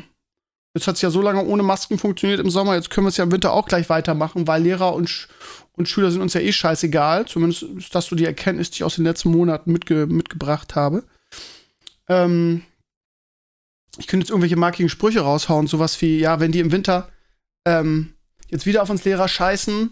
jetzt 0.73 0.87
hat 0.87 0.95
es 0.95 1.01
ja 1.01 1.09
so 1.09 1.21
lange 1.21 1.43
ohne 1.43 1.63
Masken 1.63 1.97
funktioniert 1.97 2.39
im 2.39 2.49
Sommer, 2.49 2.75
jetzt 2.75 2.89
können 2.89 3.05
wir 3.05 3.09
es 3.09 3.17
ja 3.17 3.23
im 3.23 3.31
Winter 3.31 3.53
auch 3.53 3.67
gleich 3.67 3.89
weitermachen, 3.89 4.47
weil 4.47 4.63
Lehrer 4.63 4.93
und, 4.95 5.09
Sch 5.09 5.27
und 5.73 5.87
Schüler 5.87 6.11
sind 6.11 6.21
uns 6.21 6.33
ja 6.33 6.41
eh 6.41 6.51
scheißegal. 6.51 7.25
Zumindest 7.25 7.63
ist 7.63 7.95
das 7.95 8.05
so 8.05 8.15
die 8.15 8.25
Erkenntnis, 8.25 8.71
die 8.71 8.77
ich 8.77 8.83
aus 8.83 8.95
den 8.95 9.05
letzten 9.05 9.31
Monaten 9.31 9.71
mitge 9.71 10.07
mitgebracht 10.07 10.75
habe. 10.75 11.03
Ähm, 12.07 12.63
ich 13.97 14.07
könnte 14.07 14.23
jetzt 14.23 14.31
irgendwelche 14.31 14.55
markigen 14.55 14.89
Sprüche 14.89 15.21
raushauen, 15.21 15.67
sowas 15.67 16.01
wie, 16.01 16.19
ja, 16.19 16.39
wenn 16.39 16.51
die 16.51 16.59
im 16.59 16.71
Winter 16.71 17.09
ähm, 17.65 18.13
jetzt 18.49 18.65
wieder 18.65 18.81
auf 18.81 18.89
uns 18.89 19.03
Lehrer 19.03 19.27
scheißen, 19.27 19.91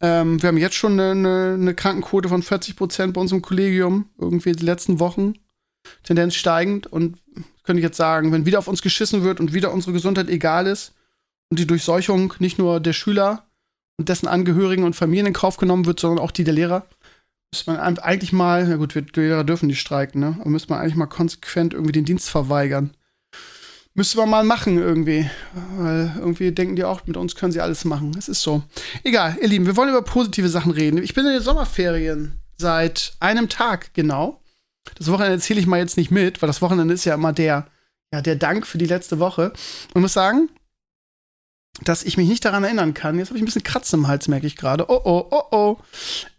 ähm, 0.00 0.42
wir 0.42 0.48
haben 0.48 0.58
jetzt 0.58 0.76
schon 0.76 0.92
eine, 0.92 1.10
eine, 1.12 1.54
eine 1.54 1.74
Krankenquote 1.74 2.28
von 2.28 2.42
40 2.42 2.76
Prozent 2.76 3.14
bei 3.14 3.20
uns 3.20 3.32
im 3.32 3.42
Kollegium, 3.42 4.10
irgendwie 4.18 4.52
die 4.52 4.64
letzten 4.64 5.00
Wochen. 5.00 5.34
Tendenz 6.02 6.34
steigend. 6.34 6.86
Und 6.86 7.18
könnte 7.62 7.80
ich 7.80 7.84
jetzt 7.84 7.96
sagen, 7.96 8.32
wenn 8.32 8.46
wieder 8.46 8.58
auf 8.58 8.68
uns 8.68 8.82
geschissen 8.82 9.22
wird 9.22 9.40
und 9.40 9.54
wieder 9.54 9.72
unsere 9.72 9.92
Gesundheit 9.92 10.28
egal 10.28 10.66
ist 10.66 10.94
und 11.50 11.58
die 11.58 11.66
Durchseuchung 11.66 12.34
nicht 12.38 12.58
nur 12.58 12.80
der 12.80 12.92
Schüler 12.92 13.46
und 13.96 14.08
dessen 14.08 14.28
Angehörigen 14.28 14.84
und 14.84 14.94
Familien 14.94 15.26
in 15.26 15.32
Kauf 15.32 15.56
genommen 15.56 15.86
wird, 15.86 16.00
sondern 16.00 16.22
auch 16.22 16.30
die 16.30 16.44
der 16.44 16.54
Lehrer, 16.54 16.86
müsste 17.52 17.72
man 17.72 17.98
eigentlich 17.98 18.32
mal, 18.32 18.66
na 18.68 18.76
gut, 18.76 18.94
wir, 18.94 19.04
Lehrer 19.14 19.44
dürfen 19.44 19.68
nicht 19.68 19.80
streiken, 19.80 20.20
ne? 20.20 20.36
Aber 20.40 20.50
müsste 20.50 20.70
man 20.70 20.80
eigentlich 20.80 20.96
mal 20.96 21.06
konsequent 21.06 21.72
irgendwie 21.72 21.92
den 21.92 22.04
Dienst 22.04 22.28
verweigern. 22.28 22.94
Müsste 23.96 24.18
man 24.18 24.28
mal 24.28 24.44
machen 24.44 24.76
irgendwie. 24.78 25.28
Weil 25.78 26.12
irgendwie 26.18 26.52
denken 26.52 26.76
die 26.76 26.84
auch, 26.84 27.06
mit 27.06 27.16
uns 27.16 27.34
können 27.34 27.50
sie 27.50 27.62
alles 27.62 27.86
machen. 27.86 28.14
Es 28.18 28.28
ist 28.28 28.42
so. 28.42 28.62
Egal, 29.02 29.38
ihr 29.40 29.48
Lieben, 29.48 29.64
wir 29.64 29.74
wollen 29.74 29.88
über 29.88 30.02
positive 30.02 30.50
Sachen 30.50 30.70
reden. 30.70 31.02
Ich 31.02 31.14
bin 31.14 31.24
in 31.24 31.32
den 31.32 31.42
Sommerferien 31.42 32.38
seit 32.58 33.14
einem 33.20 33.48
Tag 33.48 33.94
genau. 33.94 34.42
Das 34.96 35.10
Wochenende 35.10 35.36
erzähle 35.36 35.60
ich 35.60 35.66
mal 35.66 35.78
jetzt 35.78 35.96
nicht 35.96 36.10
mit, 36.10 36.42
weil 36.42 36.46
das 36.46 36.60
Wochenende 36.60 36.92
ist 36.92 37.06
ja 37.06 37.14
immer 37.14 37.32
der, 37.32 37.68
ja, 38.12 38.20
der 38.20 38.36
Dank 38.36 38.66
für 38.66 38.76
die 38.76 38.84
letzte 38.84 39.18
Woche. 39.18 39.54
Und 39.94 40.02
muss 40.02 40.12
sagen, 40.12 40.50
dass 41.82 42.02
ich 42.02 42.18
mich 42.18 42.28
nicht 42.28 42.44
daran 42.44 42.64
erinnern 42.64 42.92
kann. 42.92 43.18
Jetzt 43.18 43.28
habe 43.28 43.38
ich 43.38 43.42
ein 43.42 43.46
bisschen 43.46 43.62
Kratzen 43.62 44.00
im 44.00 44.08
Hals, 44.08 44.28
merke 44.28 44.46
ich 44.46 44.56
gerade. 44.56 44.90
Oh, 44.90 45.00
oh, 45.04 45.26
oh, 45.30 45.42
oh. 45.50 45.76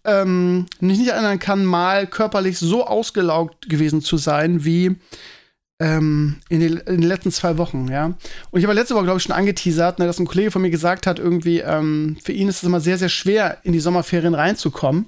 Ähm, 0.03 0.67
mich 0.79 0.99
nicht 0.99 1.09
erinnern 1.09 1.39
kann, 1.39 1.65
mal 1.65 2.05
körperlich 2.05 2.59
so 2.59 2.85
ausgelaugt 2.85 3.67
gewesen 3.67 4.03
zu 4.03 4.17
sein, 4.17 4.63
wie 4.63 4.95
ähm, 5.79 6.37
in, 6.49 6.59
den, 6.59 6.77
in, 6.77 7.01
den, 7.01 7.07
letzten 7.07 7.31
zwei 7.31 7.57
Wochen, 7.57 7.87
ja. 7.89 8.05
Und 8.49 8.59
ich 8.59 8.63
habe 8.63 8.73
letzte 8.73 8.95
Woche, 8.95 9.03
glaube 9.03 9.17
ich, 9.17 9.23
schon 9.23 9.35
angeteasert, 9.35 9.99
ne, 9.99 10.05
dass 10.05 10.19
ein 10.19 10.25
Kollege 10.25 10.51
von 10.51 10.61
mir 10.61 10.71
gesagt 10.71 11.05
hat, 11.05 11.19
irgendwie, 11.19 11.59
ähm, 11.59 12.17
für 12.23 12.31
ihn 12.31 12.47
ist 12.47 12.57
es 12.57 12.63
immer 12.63 12.79
sehr, 12.79 12.97
sehr 12.97 13.09
schwer, 13.09 13.59
in 13.63 13.73
die 13.73 13.79
Sommerferien 13.79 14.33
reinzukommen, 14.33 15.07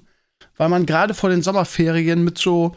weil 0.57 0.69
man 0.69 0.85
gerade 0.85 1.13
vor 1.13 1.29
den 1.29 1.41
Sommerferien 1.41 2.23
mit 2.23 2.37
so 2.37 2.75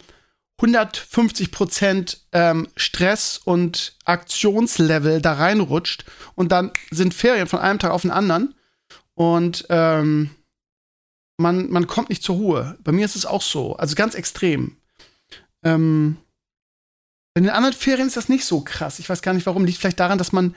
150 0.59 1.51
Prozent 1.51 2.21
ähm, 2.33 2.69
Stress 2.77 3.41
und 3.45 3.97
Aktionslevel 4.05 5.21
da 5.21 5.35
reinrutscht 5.35 6.05
und 6.35 6.53
dann 6.53 6.71
sind 6.91 7.15
Ferien 7.15 7.49
von 7.49 7.59
einem 7.59 7.79
Tag 7.79 7.91
auf 7.91 8.03
den 8.03 8.11
anderen 8.11 8.55
und 9.15 9.67
ähm, 9.69 10.31
man, 11.37 11.71
man 11.71 11.87
kommt 11.87 12.11
nicht 12.11 12.23
zur 12.23 12.37
Ruhe. 12.37 12.79
Bei 12.85 12.93
mir 12.93 13.05
ist 13.05 13.17
es 13.17 13.27
auch 13.27 13.43
so, 13.43 13.77
also 13.77 13.95
ganz 13.97 14.15
extrem. 14.15 14.77
Ähm, 15.65 16.17
in 17.35 17.45
den 17.45 17.53
anderen 17.53 17.75
Ferien 17.75 18.07
ist 18.07 18.17
das 18.17 18.29
nicht 18.29 18.45
so 18.45 18.61
krass. 18.61 18.99
Ich 18.99 19.09
weiß 19.09 19.23
gar 19.23 19.33
nicht 19.33 19.47
warum. 19.47 19.65
Liegt 19.65 19.79
vielleicht 19.79 20.01
daran, 20.01 20.19
dass 20.19 20.33
man 20.33 20.55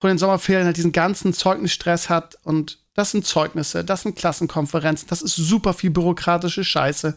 von 0.00 0.08
den 0.08 0.18
Sommerferien 0.18 0.66
halt 0.66 0.76
diesen 0.76 0.92
ganzen 0.92 1.32
Zeugnisstress 1.32 2.08
hat 2.08 2.38
und 2.42 2.78
das 2.94 3.12
sind 3.12 3.24
Zeugnisse, 3.26 3.84
das 3.84 4.02
sind 4.02 4.16
Klassenkonferenzen, 4.16 5.08
das 5.08 5.22
ist 5.22 5.36
super 5.36 5.74
viel 5.74 5.90
bürokratische 5.90 6.64
Scheiße, 6.64 7.16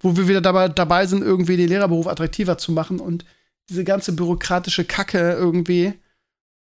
wo 0.00 0.16
wir 0.16 0.28
wieder 0.28 0.40
dabei, 0.40 0.68
dabei 0.68 1.06
sind, 1.06 1.22
irgendwie 1.22 1.56
den 1.56 1.68
Lehrerberuf 1.68 2.06
attraktiver 2.06 2.58
zu 2.58 2.72
machen 2.72 3.00
und 3.00 3.24
diese 3.70 3.84
ganze 3.84 4.12
bürokratische 4.12 4.84
Kacke 4.84 5.32
irgendwie 5.32 5.94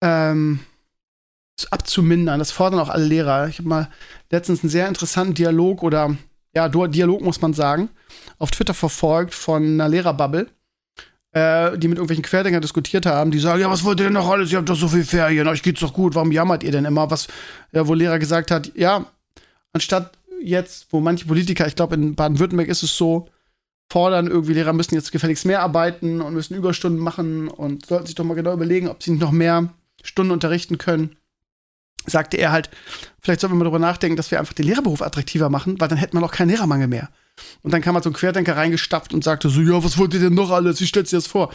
ähm, 0.02 0.60
abzumindern. 1.70 2.40
Das 2.40 2.52
fordern 2.52 2.80
auch 2.80 2.90
alle 2.90 3.06
Lehrer. 3.06 3.48
Ich 3.48 3.60
habe 3.60 3.70
mal 3.70 3.90
letztens 4.30 4.64
einen 4.64 4.70
sehr 4.70 4.88
interessanten 4.88 5.34
Dialog 5.34 5.84
oder 5.84 6.16
ja, 6.54 6.70
Dialog 6.70 7.22
muss 7.22 7.42
man 7.42 7.54
sagen, 7.54 7.90
auf 8.38 8.52
Twitter 8.52 8.74
verfolgt 8.74 9.34
von 9.34 9.64
einer 9.64 9.90
Lehrerbubble 9.90 10.48
äh, 11.34 11.78
die 11.78 11.88
mit 11.88 11.98
irgendwelchen 11.98 12.24
Querdenkern 12.24 12.62
diskutiert 12.62 13.06
haben, 13.06 13.32
die 13.32 13.40
sagen, 13.40 13.62
ja, 13.62 13.70
was 13.70 13.84
wollt 13.84 14.00
ihr 14.00 14.06
denn 14.06 14.14
noch 14.14 14.30
alles? 14.30 14.52
Ihr 14.52 14.58
habt 14.58 14.70
doch 14.70 14.76
so 14.76 14.88
viel 14.88 15.06
Ferien, 15.06 15.48
euch 15.48 15.64
geht's 15.64 15.80
doch 15.80 15.94
gut, 15.94 16.16
warum 16.16 16.32
jammert 16.32 16.64
ihr 16.64 16.72
denn 16.72 16.86
immer? 16.86 17.10
Was, 17.10 17.28
ja, 17.72 17.88
wo 17.88 17.94
Lehrer 17.94 18.20
gesagt 18.20 18.52
hat, 18.52 18.72
ja, 18.76 19.06
anstatt 19.74 20.12
jetzt, 20.44 20.88
wo 20.92 21.00
manche 21.00 21.26
Politiker, 21.26 21.68
ich 21.68 21.76
glaube, 21.76 21.96
in 21.96 22.16
Baden-Württemberg 22.16 22.68
ist 22.68 22.84
es 22.84 22.98
so, 22.98 23.30
fordern, 23.92 24.28
irgendwie 24.28 24.54
Lehrer 24.54 24.74
müssen 24.74 24.96
jetzt 24.96 25.12
gefälligst 25.12 25.46
mehr 25.46 25.62
arbeiten 25.62 26.22
und 26.22 26.34
müssen 26.34 26.56
Überstunden 26.56 27.02
machen 27.02 27.50
und 27.50 27.86
sollten 27.86 28.06
sich 28.06 28.16
doch 28.16 28.24
mal 28.24 28.36
genau 28.36 28.54
überlegen, 28.54 28.88
ob 28.88 29.04
sie 29.04 29.12
nicht 29.12 29.22
noch 29.22 29.32
mehr 29.32 29.70
Stunden 30.04 30.32
unterrichten 30.32 30.78
können. 30.78 31.18
Sagte 32.06 32.38
er 32.38 32.52
halt, 32.52 32.70
vielleicht 33.22 33.42
sollten 33.42 33.54
wir 33.56 33.60
mal 33.60 33.66
darüber 33.66 33.80
nachdenken, 33.80 34.16
dass 34.18 34.32
wir 34.32 34.40
einfach 34.40 34.54
den 34.54 34.66
Lehrerberuf 34.66 35.02
attraktiver 35.02 35.50
machen, 35.50 35.80
weil 35.80 35.88
dann 35.88 35.98
hätten 35.98 36.18
wir 36.18 36.26
auch 36.26 36.32
keinen 36.32 36.50
Lehrermangel 36.50 36.88
mehr. 36.88 37.10
Und 37.64 37.72
dann 37.72 37.82
kam 37.82 37.96
halt 37.96 38.04
so 38.04 38.10
ein 38.10 38.14
Querdenker 38.14 38.58
reingestapft 38.58 39.14
und 39.14 39.24
sagte 39.24 39.50
so, 39.50 39.62
ja, 39.62 39.84
was 39.84 39.98
wollt 39.98 40.14
ihr 40.14 40.20
denn 40.20 40.34
noch 40.34 40.52
alles? 40.52 40.82
Wie 40.82 40.88
stellt 40.88 41.12
ihr 41.12 41.18
das 41.18 41.28
vor? 41.28 41.54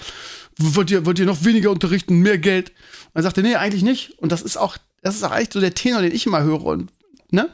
Wollt 0.58 0.90
ihr, 0.90 1.04
wollt 1.06 1.18
ihr 1.18 1.26
noch 1.26 1.44
weniger 1.44 1.70
unterrichten, 1.70 2.20
mehr 2.20 2.38
Geld? 2.38 2.70
Und 3.12 3.20
er 3.20 3.22
sagte, 3.22 3.42
nee, 3.42 3.56
eigentlich 3.56 3.82
nicht. 3.82 4.18
Und 4.18 4.32
das 4.32 4.42
ist 4.42 4.56
auch, 4.56 4.78
das 5.02 5.16
ist 5.16 5.22
auch 5.22 5.30
eigentlich 5.30 5.52
so 5.52 5.60
der 5.60 5.74
Tenor, 5.74 6.02
den 6.02 6.14
ich 6.14 6.26
immer 6.26 6.42
höre. 6.42 6.64
Und, 6.64 6.90
ne? 7.30 7.48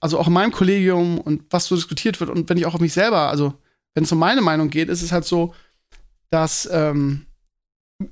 Also 0.00 0.18
auch 0.18 0.28
in 0.28 0.32
meinem 0.32 0.52
Kollegium 0.52 1.18
und 1.18 1.42
was 1.50 1.66
so 1.66 1.74
diskutiert 1.74 2.20
wird. 2.20 2.30
Und 2.30 2.48
wenn 2.48 2.56
ich 2.56 2.66
auch 2.66 2.74
auf 2.74 2.80
mich 2.80 2.92
selber, 2.92 3.28
also 3.28 3.54
wenn 3.94 4.04
es 4.04 4.12
um 4.12 4.18
meine 4.18 4.40
Meinung 4.40 4.70
geht, 4.70 4.88
ist 4.88 5.02
es 5.02 5.12
halt 5.12 5.24
so, 5.24 5.54
dass 6.30 6.68
ähm, 6.70 7.26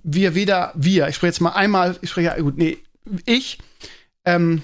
wir 0.03 0.35
weder, 0.35 0.73
wir, 0.75 1.09
ich 1.09 1.15
spreche 1.17 1.29
jetzt 1.29 1.41
mal 1.41 1.51
einmal, 1.51 1.97
ich 2.01 2.11
spreche, 2.11 2.27
ja, 2.27 2.41
gut, 2.41 2.57
nee, 2.57 2.79
ich, 3.25 3.59
ähm, 4.25 4.63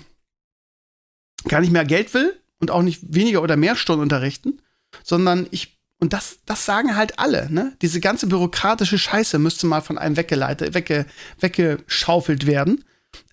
gar 1.49 1.61
nicht 1.61 1.73
mehr 1.73 1.85
Geld 1.85 2.13
will 2.15 2.37
und 2.61 2.71
auch 2.71 2.83
nicht 2.83 3.01
weniger 3.15 3.43
oder 3.43 3.57
mehr 3.57 3.77
Stunden 3.77 4.03
unterrichten, 4.03 4.61
sondern 5.03 5.47
ich 5.51 5.79
und 6.03 6.13
das, 6.13 6.41
das 6.47 6.65
sagen 6.65 6.97
halt 6.97 7.21
alle, 7.21 7.49
ne? 7.49 7.77
Diese 7.81 8.01
ganze 8.01 8.27
bürokratische 8.27 8.99
Scheiße 8.99 9.39
müsste 9.39 9.69
mal 9.69 9.83
von 9.83 9.99
einem 9.99 10.17
weggeleitet, 10.17 10.75
wegge, 10.75 11.07
weggeschaufelt 11.39 12.45
werden, 12.45 12.83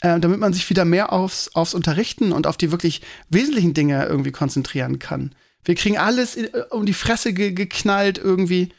äh, 0.01 0.19
damit 0.19 0.39
man 0.39 0.53
sich 0.53 0.69
wieder 0.69 0.85
mehr 0.85 1.11
aufs, 1.11 1.49
aufs 1.55 1.73
Unterrichten 1.73 2.31
und 2.31 2.45
auf 2.45 2.57
die 2.57 2.71
wirklich 2.71 3.01
wesentlichen 3.29 3.73
Dinge 3.73 4.05
irgendwie 4.05 4.31
konzentrieren 4.31 4.99
kann. 4.99 5.33
Wir 5.63 5.73
kriegen 5.73 5.97
alles 5.97 6.35
in, 6.35 6.45
äh, 6.53 6.65
um 6.69 6.85
die 6.85 6.93
Fresse 6.93 7.33
ge 7.33 7.53
geknallt 7.53 8.19
irgendwie, 8.19 8.69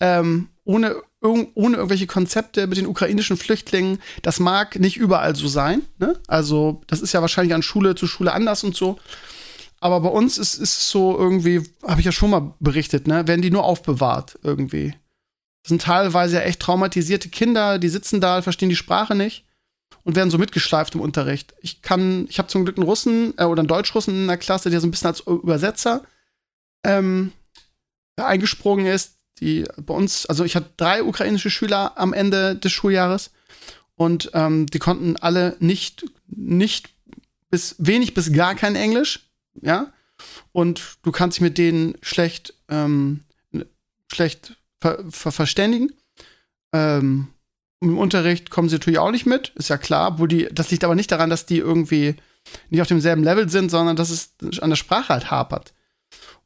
ähm, 0.00 0.48
ohne, 0.64 0.96
ohne 1.22 1.76
irgendwelche 1.76 2.06
Konzepte 2.06 2.66
mit 2.66 2.76
den 2.76 2.86
ukrainischen 2.86 3.38
Flüchtlingen. 3.38 4.02
Das 4.20 4.38
mag 4.38 4.78
nicht 4.78 4.98
überall 4.98 5.34
so 5.34 5.48
sein, 5.48 5.80
ne? 5.98 6.20
Also, 6.26 6.82
das 6.88 7.00
ist 7.00 7.14
ja 7.14 7.22
wahrscheinlich 7.22 7.54
an 7.54 7.62
Schule 7.62 7.94
zu 7.94 8.06
Schule 8.06 8.34
anders 8.34 8.64
und 8.64 8.76
so. 8.76 8.98
Aber 9.84 10.00
bei 10.00 10.08
uns 10.08 10.38
ist 10.38 10.58
es 10.58 10.88
so 10.88 11.14
irgendwie, 11.18 11.62
habe 11.86 12.00
ich 12.00 12.06
ja 12.06 12.12
schon 12.12 12.30
mal 12.30 12.54
berichtet, 12.58 13.06
ne, 13.06 13.28
werden 13.28 13.42
die 13.42 13.50
nur 13.50 13.64
aufbewahrt 13.64 14.38
irgendwie. 14.42 14.94
Das 15.62 15.68
sind 15.68 15.82
teilweise 15.82 16.36
ja 16.36 16.40
echt 16.40 16.60
traumatisierte 16.60 17.28
Kinder, 17.28 17.78
die 17.78 17.90
sitzen 17.90 18.18
da, 18.18 18.40
verstehen 18.40 18.70
die 18.70 18.76
Sprache 18.76 19.14
nicht 19.14 19.44
und 20.02 20.16
werden 20.16 20.30
so 20.30 20.38
mitgeschleift 20.38 20.94
im 20.94 21.02
Unterricht. 21.02 21.52
Ich 21.60 21.82
kann, 21.82 22.24
ich 22.30 22.38
habe 22.38 22.48
zum 22.48 22.64
Glück 22.64 22.78
einen 22.78 22.86
Russen 22.86 23.34
äh, 23.36 23.44
oder 23.44 23.60
einen 23.60 23.68
Deutschrussen 23.68 24.14
in 24.14 24.26
der 24.26 24.38
Klasse, 24.38 24.70
der 24.70 24.80
so 24.80 24.86
ein 24.86 24.90
bisschen 24.90 25.08
als 25.08 25.20
Übersetzer 25.20 26.02
ähm, 26.82 27.32
eingesprungen 28.16 28.86
ist. 28.86 29.18
Die 29.40 29.66
bei 29.76 29.92
uns, 29.92 30.24
also 30.24 30.44
ich 30.44 30.56
hatte 30.56 30.70
drei 30.78 31.02
ukrainische 31.02 31.50
Schüler 31.50 31.98
am 31.98 32.14
Ende 32.14 32.56
des 32.56 32.72
Schuljahres 32.72 33.32
und 33.96 34.30
ähm, 34.32 34.64
die 34.64 34.78
konnten 34.78 35.18
alle 35.18 35.58
nicht, 35.60 36.06
nicht 36.26 36.88
bis 37.50 37.76
wenig 37.76 38.14
bis 38.14 38.32
gar 38.32 38.54
kein 38.54 38.76
Englisch 38.76 39.28
ja, 39.60 39.92
und 40.52 40.98
du 41.02 41.12
kannst 41.12 41.36
dich 41.36 41.42
mit 41.42 41.58
denen 41.58 41.96
schlecht, 42.02 42.54
ähm, 42.68 43.20
schlecht 44.12 44.56
ver 44.80 45.04
ver 45.10 45.32
verständigen. 45.32 45.92
Ähm, 46.72 47.28
Im 47.80 47.98
Unterricht 47.98 48.50
kommen 48.50 48.68
sie 48.68 48.76
natürlich 48.76 48.98
auch 48.98 49.10
nicht 49.10 49.26
mit, 49.26 49.50
ist 49.56 49.68
ja 49.68 49.78
klar, 49.78 50.18
wo 50.18 50.26
die, 50.26 50.48
das 50.52 50.70
liegt 50.70 50.84
aber 50.84 50.94
nicht 50.94 51.12
daran, 51.12 51.30
dass 51.30 51.46
die 51.46 51.58
irgendwie 51.58 52.16
nicht 52.70 52.80
auf 52.80 52.88
demselben 52.88 53.24
Level 53.24 53.48
sind, 53.48 53.70
sondern 53.70 53.96
dass 53.96 54.10
es 54.10 54.34
an 54.60 54.70
der 54.70 54.76
Sprache 54.76 55.08
halt 55.10 55.30
hapert. 55.30 55.74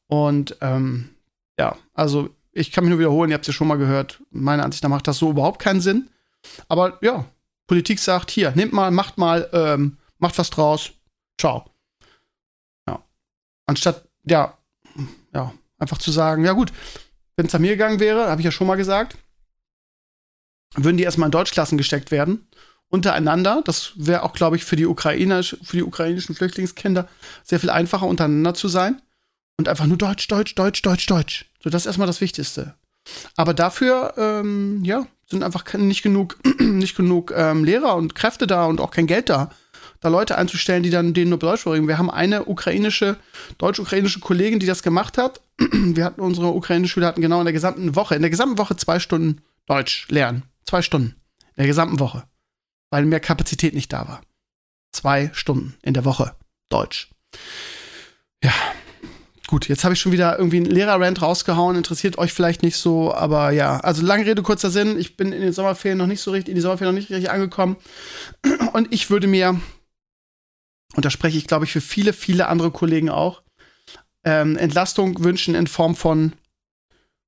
Und 0.06 0.56
ähm, 0.60 1.10
ja, 1.58 1.76
also 1.94 2.30
ich 2.52 2.72
kann 2.72 2.84
mich 2.84 2.90
nur 2.90 2.98
wiederholen, 2.98 3.30
ihr 3.30 3.34
habt 3.34 3.44
es 3.44 3.48
ja 3.48 3.52
schon 3.52 3.68
mal 3.68 3.78
gehört, 3.78 4.20
meiner 4.30 4.64
Ansicht 4.64 4.82
nach 4.82 4.90
macht 4.90 5.06
das 5.06 5.18
so 5.18 5.30
überhaupt 5.30 5.60
keinen 5.60 5.80
Sinn. 5.80 6.08
Aber 6.68 6.98
ja, 7.02 7.26
Politik 7.66 7.98
sagt, 7.98 8.30
hier, 8.30 8.52
nehmt 8.52 8.72
mal, 8.72 8.90
macht 8.90 9.18
mal, 9.18 9.48
ähm, 9.52 9.98
macht 10.18 10.38
was 10.38 10.50
draus, 10.50 10.92
ciao. 11.38 11.70
Anstatt, 13.68 14.08
ja, 14.24 14.56
ja, 15.34 15.52
einfach 15.78 15.98
zu 15.98 16.10
sagen, 16.10 16.42
ja 16.42 16.52
gut, 16.54 16.72
wenn 17.36 17.46
es 17.46 17.54
an 17.54 17.60
mir 17.60 17.72
gegangen 17.72 18.00
wäre, 18.00 18.30
habe 18.30 18.40
ich 18.40 18.46
ja 18.46 18.50
schon 18.50 18.66
mal 18.66 18.76
gesagt, 18.76 19.18
würden 20.74 20.96
die 20.96 21.04
erstmal 21.04 21.26
in 21.26 21.32
Deutschklassen 21.32 21.76
gesteckt 21.76 22.10
werden, 22.10 22.48
untereinander. 22.88 23.60
Das 23.66 23.92
wäre 23.96 24.22
auch, 24.22 24.32
glaube 24.32 24.56
ich, 24.56 24.64
für 24.64 24.76
die, 24.76 24.86
Ukrainer, 24.86 25.42
für 25.42 25.76
die 25.76 25.82
ukrainischen 25.82 26.34
Flüchtlingskinder 26.34 27.08
sehr 27.44 27.60
viel 27.60 27.68
einfacher, 27.68 28.06
untereinander 28.06 28.54
zu 28.54 28.68
sein. 28.68 29.02
Und 29.58 29.68
einfach 29.68 29.86
nur 29.86 29.98
Deutsch, 29.98 30.28
Deutsch, 30.28 30.54
Deutsch, 30.54 30.80
Deutsch, 30.80 31.06
Deutsch. 31.06 31.50
So, 31.62 31.68
das 31.68 31.82
ist 31.82 31.86
erstmal 31.86 32.06
das 32.06 32.22
Wichtigste. 32.22 32.74
Aber 33.36 33.52
dafür, 33.52 34.14
ähm, 34.16 34.82
ja, 34.82 35.06
sind 35.26 35.42
einfach 35.42 35.74
nicht 35.74 36.02
genug, 36.02 36.38
nicht 36.58 36.96
genug 36.96 37.34
ähm, 37.36 37.64
Lehrer 37.64 37.96
und 37.96 38.14
Kräfte 38.14 38.46
da 38.46 38.64
und 38.64 38.80
auch 38.80 38.92
kein 38.92 39.06
Geld 39.06 39.28
da, 39.28 39.50
da 40.00 40.08
Leute 40.08 40.38
einzustellen, 40.38 40.82
die 40.82 40.90
dann 40.90 41.14
denen 41.14 41.30
nur 41.30 41.38
Deutsch 41.38 41.62
vorreden. 41.62 41.88
Wir 41.88 41.98
haben 41.98 42.10
eine 42.10 42.44
ukrainische, 42.44 43.16
deutsch-ukrainische 43.58 44.20
Kollegin, 44.20 44.58
die 44.58 44.66
das 44.66 44.82
gemacht 44.82 45.18
hat. 45.18 45.40
Wir 45.58 46.04
hatten 46.04 46.20
unsere 46.20 46.48
ukrainischen 46.48 46.92
Schüler 46.92 47.08
hatten 47.08 47.20
genau 47.20 47.40
in 47.40 47.46
der 47.46 47.52
gesamten 47.52 47.96
Woche, 47.96 48.14
in 48.14 48.22
der 48.22 48.30
gesamten 48.30 48.58
Woche 48.58 48.76
zwei 48.76 49.00
Stunden 49.00 49.40
Deutsch 49.66 50.06
lernen. 50.08 50.44
Zwei 50.64 50.82
Stunden. 50.82 51.16
In 51.40 51.62
der 51.62 51.66
gesamten 51.66 51.98
Woche. 51.98 52.24
Weil 52.90 53.04
mehr 53.04 53.20
Kapazität 53.20 53.74
nicht 53.74 53.92
da 53.92 54.06
war. 54.06 54.20
Zwei 54.92 55.30
Stunden 55.34 55.74
in 55.82 55.94
der 55.94 56.04
Woche 56.04 56.34
Deutsch. 56.68 57.10
Ja. 58.42 58.52
Gut, 59.48 59.66
jetzt 59.66 59.82
habe 59.82 59.94
ich 59.94 60.00
schon 60.00 60.12
wieder 60.12 60.38
irgendwie 60.38 60.58
einen 60.58 60.66
Lehrerrand 60.66 61.22
rausgehauen, 61.22 61.74
interessiert 61.74 62.18
euch 62.18 62.34
vielleicht 62.34 62.62
nicht 62.62 62.76
so, 62.76 63.14
aber 63.14 63.50
ja, 63.50 63.80
also 63.80 64.04
lange 64.04 64.26
Rede, 64.26 64.42
kurzer 64.42 64.68
Sinn, 64.70 64.98
ich 64.98 65.16
bin 65.16 65.32
in 65.32 65.40
den 65.40 65.54
Sommerferien 65.54 65.96
noch 65.96 66.06
nicht 66.06 66.20
so 66.20 66.32
richtig, 66.32 66.50
in 66.50 66.56
die 66.56 66.60
Sommerferien 66.60 66.94
noch 66.94 67.00
nicht 67.00 67.10
richtig 67.10 67.30
angekommen 67.30 67.76
und 68.74 68.92
ich 68.92 69.08
würde 69.08 69.26
mir 69.26 69.58
und 70.98 71.04
da 71.04 71.10
spreche 71.10 71.38
ich, 71.38 71.46
glaube 71.46 71.64
ich, 71.64 71.70
für 71.70 71.80
viele, 71.80 72.12
viele 72.12 72.48
andere 72.48 72.72
Kollegen 72.72 73.08
auch, 73.08 73.44
ähm, 74.24 74.56
Entlastung 74.56 75.22
wünschen 75.22 75.54
in 75.54 75.68
Form 75.68 75.94
von 75.94 76.32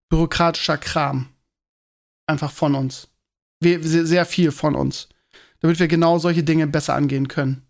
bürokratischer 0.08 0.76
Kram. 0.76 1.28
Einfach 2.26 2.50
von 2.50 2.74
uns. 2.74 3.06
Wir, 3.60 3.80
sehr 3.80 4.26
viel 4.26 4.50
von 4.50 4.74
uns. 4.74 5.08
Damit 5.60 5.78
wir 5.78 5.86
genau 5.86 6.18
solche 6.18 6.42
Dinge 6.42 6.66
besser 6.66 6.96
angehen 6.96 7.28
können. 7.28 7.62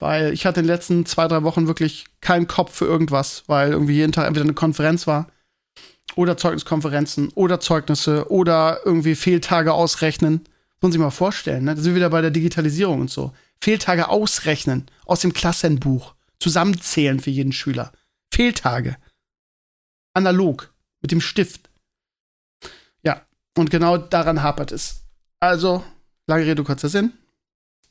Weil 0.00 0.32
ich 0.32 0.46
hatte 0.46 0.58
in 0.58 0.66
den 0.66 0.74
letzten 0.74 1.06
zwei, 1.06 1.28
drei 1.28 1.44
Wochen 1.44 1.68
wirklich 1.68 2.06
keinen 2.20 2.48
Kopf 2.48 2.74
für 2.74 2.86
irgendwas, 2.86 3.44
weil 3.46 3.70
irgendwie 3.70 3.94
jeden 3.94 4.10
Tag 4.10 4.26
entweder 4.26 4.46
eine 4.46 4.54
Konferenz 4.54 5.06
war 5.06 5.28
oder 6.16 6.36
Zeugniskonferenzen 6.36 7.28
oder 7.36 7.60
Zeugnisse 7.60 8.32
oder 8.32 8.80
irgendwie 8.84 9.14
Fehltage 9.14 9.74
ausrechnen. 9.74 10.40
Das 10.40 10.48
muss 10.48 10.82
man 10.82 10.90
sich 10.90 11.00
mal 11.00 11.10
vorstellen, 11.10 11.62
ne? 11.66 11.76
Da 11.76 11.80
sind 11.80 11.92
wir 11.92 11.98
wieder 11.98 12.10
bei 12.10 12.20
der 12.20 12.32
Digitalisierung 12.32 13.02
und 13.02 13.10
so. 13.10 13.32
Fehltage 13.60 14.08
ausrechnen 14.08 14.86
aus 15.06 15.20
dem 15.20 15.32
Klassenbuch. 15.32 16.14
Zusammenzählen 16.38 17.20
für 17.20 17.30
jeden 17.30 17.52
Schüler. 17.52 17.92
Fehltage. 18.32 18.96
Analog. 20.14 20.72
Mit 21.00 21.12
dem 21.12 21.20
Stift. 21.20 21.68
Ja, 23.02 23.26
und 23.56 23.70
genau 23.70 23.98
daran 23.98 24.42
hapert 24.42 24.72
es. 24.72 25.02
Also, 25.40 25.84
lange 26.26 26.46
Rede, 26.46 26.64
kurzer 26.64 26.88
Sinn. 26.88 27.12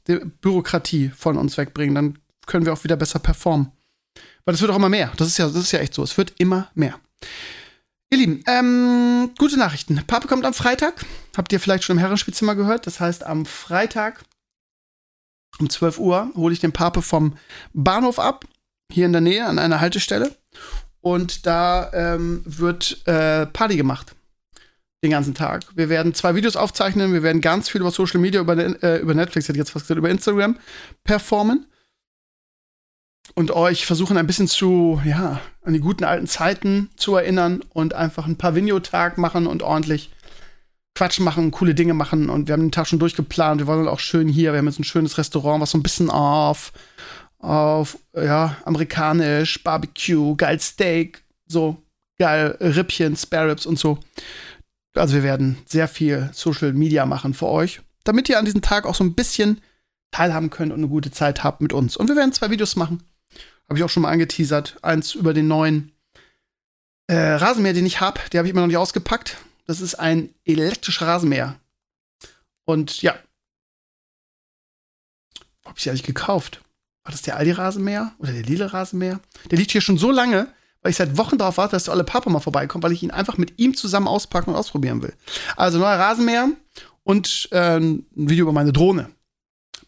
Die 0.08 0.16
Bürokratie 0.16 1.10
von 1.10 1.38
uns 1.38 1.58
wegbringen, 1.58 1.96
dann 1.96 2.20
können 2.46 2.66
wir 2.66 2.74
auch 2.74 2.84
wieder 2.84 2.96
besser 2.96 3.20
performen. 3.20 3.72
Weil 4.46 4.56
es 4.56 4.62
wird 4.62 4.72
auch 4.72 4.76
immer 4.76 4.90
mehr. 4.90 5.14
Das 5.18 5.28
ist 5.28 5.38
ja, 5.38 5.46
das 5.46 5.56
ist 5.56 5.72
ja 5.72 5.80
echt 5.80 5.94
so. 5.94 6.04
Es 6.04 6.18
wird 6.18 6.34
immer 6.38 6.70
mehr. 6.74 7.00
Ihr 8.12 8.18
Lieben, 8.18 8.44
ähm, 8.48 9.32
gute 9.38 9.58
Nachrichten. 9.58 10.02
Pape 10.06 10.28
kommt 10.28 10.46
am 10.46 10.54
Freitag. 10.54 11.06
Habt 11.36 11.52
ihr 11.52 11.60
vielleicht 11.60 11.84
schon 11.84 11.98
im 11.98 12.00
Herrenspielzimmer 12.00 12.56
gehört? 12.56 12.86
Das 12.86 13.00
heißt, 13.00 13.24
am 13.26 13.46
Freitag 13.46 14.24
um 15.64 15.70
12 15.70 16.00
Uhr 16.00 16.32
hole 16.36 16.54
ich 16.54 16.60
den 16.60 16.72
Pape 16.72 17.02
vom 17.02 17.34
Bahnhof 17.74 18.20
ab, 18.20 18.46
hier 18.92 19.06
in 19.06 19.14
der 19.14 19.22
Nähe 19.22 19.46
an 19.46 19.60
einer 19.60 19.80
Haltestelle. 19.80 20.36
Und 21.02 21.46
da 21.46 21.92
ähm, 21.94 22.42
wird 22.46 23.06
äh, 23.08 23.46
Party 23.48 23.76
gemacht. 23.76 24.16
Den 25.04 25.12
ganzen 25.12 25.34
Tag. 25.34 25.64
Wir 25.76 25.90
werden 25.90 26.14
zwei 26.14 26.34
Videos 26.36 26.56
aufzeichnen. 26.56 27.12
Wir 27.12 27.24
werden 27.24 27.42
ganz 27.42 27.68
viel 27.68 27.82
über 27.82 27.92
Social 27.92 28.22
Media, 28.22 28.40
über, 28.40 28.58
äh, 28.58 29.00
über 29.00 29.14
Netflix, 29.14 29.48
hätte 29.48 29.58
ich 29.58 29.64
jetzt 29.64 29.72
fast 29.72 29.86
gesagt, 29.86 29.98
über 29.98 30.10
Instagram 30.10 30.58
performen 31.04 31.66
und 33.36 33.52
euch 33.52 33.86
versuchen 33.86 34.18
ein 34.18 34.28
bisschen 34.28 34.48
zu, 34.48 35.02
ja, 35.06 35.42
an 35.64 35.74
die 35.74 35.80
guten 35.80 36.04
alten 36.04 36.28
Zeiten 36.28 36.90
zu 36.96 37.16
erinnern 37.16 37.64
und 37.70 37.94
einfach 37.94 38.28
ein 38.28 38.38
paar 38.38 38.56
Videotag 38.56 39.18
machen 39.18 39.48
und 39.48 39.64
ordentlich 39.64 40.12
Quatsch 40.96 41.20
machen, 41.20 41.52
coole 41.52 41.76
Dinge 41.76 41.94
machen. 41.94 42.30
Und 42.30 42.48
wir 42.48 42.54
haben 42.54 42.62
den 42.62 42.72
Tag 42.72 42.88
schon 42.88 43.00
durchgeplant. 43.00 43.60
Wir 43.60 43.68
wollen 43.68 43.88
auch 43.88 44.00
schön 44.00 44.28
hier. 44.28 44.54
Wir 44.54 44.60
haben 44.60 44.68
jetzt 44.68 44.80
ein 44.80 44.84
schönes 44.84 45.18
Restaurant, 45.18 45.62
was 45.62 45.72
so 45.72 45.78
ein 45.78 45.84
bisschen 45.84 46.10
auf, 46.10 46.72
auf, 47.40 47.98
ja, 48.16 48.58
amerikanisch, 48.66 49.64
Barbecue, 49.64 50.36
geil 50.36 50.60
Steak, 50.60 51.24
so 51.48 51.78
geil 52.20 52.58
Rippchen, 52.60 53.16
Spare 53.16 53.52
Ribs 53.52 53.66
und 53.66 53.80
so. 53.80 53.98
Also 54.96 55.16
wir 55.16 55.24
werden 55.24 55.58
sehr 55.66 55.88
viel 55.88 56.30
Social 56.34 56.74
Media 56.74 57.06
machen 57.06 57.34
für 57.34 57.48
euch, 57.48 57.82
damit 58.04 58.30
ihr 58.30 58.38
an 58.38 58.46
diesem 58.46 58.62
Tag 58.62 58.86
auch 58.86 58.96
so 58.96 59.04
ein 59.04 59.16
bisschen 59.16 59.62
teilhaben 60.12 60.52
könnt 60.52 60.72
und 60.72 60.78
eine 60.78 60.88
gute 60.88 61.10
Zeit 61.10 61.44
habt 61.44 61.62
mit 61.62 61.74
uns. 61.74 61.98
Und 61.98 62.08
wir 62.08 62.16
werden 62.16 62.32
zwei 62.32 62.52
Videos 62.52 62.76
machen. 62.76 63.02
Habe 63.68 63.80
ich 63.80 63.84
auch 63.84 63.90
schon 63.90 64.04
mal 64.04 64.12
angeteasert. 64.12 64.78
Eins 64.84 65.16
über 65.16 65.34
den 65.34 65.48
neuen 65.48 65.92
äh, 67.08 67.16
Rasenmäher, 67.16 67.74
den 67.74 67.88
ich 67.88 68.00
habe. 68.00 68.20
Der 68.32 68.40
habe 68.40 68.48
ich 68.48 68.52
immer 68.52 68.62
noch 68.62 68.68
nicht 68.68 68.78
ausgepackt. 68.78 69.38
Das 69.66 69.82
ist 69.82 69.96
ein 69.96 70.34
elektrischer 70.46 71.08
Rasenmäher. 71.08 71.60
Und 72.66 73.02
ja. 73.02 73.16
Wo 75.62 75.70
habe 75.70 75.78
ich 75.78 75.84
sie 75.84 75.90
eigentlich 75.90 76.04
gekauft? 76.04 76.62
War 77.04 77.12
das 77.12 77.22
der 77.22 77.38
Aldi-Rasenmäher 77.38 78.14
oder 78.20 78.32
der 78.32 78.44
lila 78.44 78.68
Rasenmäher? 78.68 79.20
Der 79.52 79.58
liegt 79.58 79.72
hier 79.72 79.82
schon 79.82 79.98
so 79.98 80.12
lange, 80.12 80.48
weil 80.82 80.92
ich 80.92 80.98
seit 80.98 81.18
Wochen 81.18 81.38
darauf 81.38 81.58
warte, 81.58 81.76
dass 81.76 81.86
der 81.86 81.94
alle 81.94 82.04
Papa 82.04 82.30
mal 82.30 82.40
vorbeikommt, 82.40 82.84
weil 82.84 82.92
ich 82.94 83.04
ihn 83.04 83.12
einfach 83.12 83.38
mit 83.38 83.60
ihm 83.60 83.76
zusammen 83.76 84.08
auspacken 84.08 84.52
und 84.52 84.56
ausprobieren 84.56 85.02
will. 85.02 85.14
Also 85.56 85.80
neuer 85.80 86.00
Rasenmäher 86.00 86.50
und 87.04 87.50
äh, 87.52 87.78
ein 87.78 88.06
Video 88.12 88.44
über 88.44 88.54
meine 88.54 88.74
Drohne. 88.74 89.10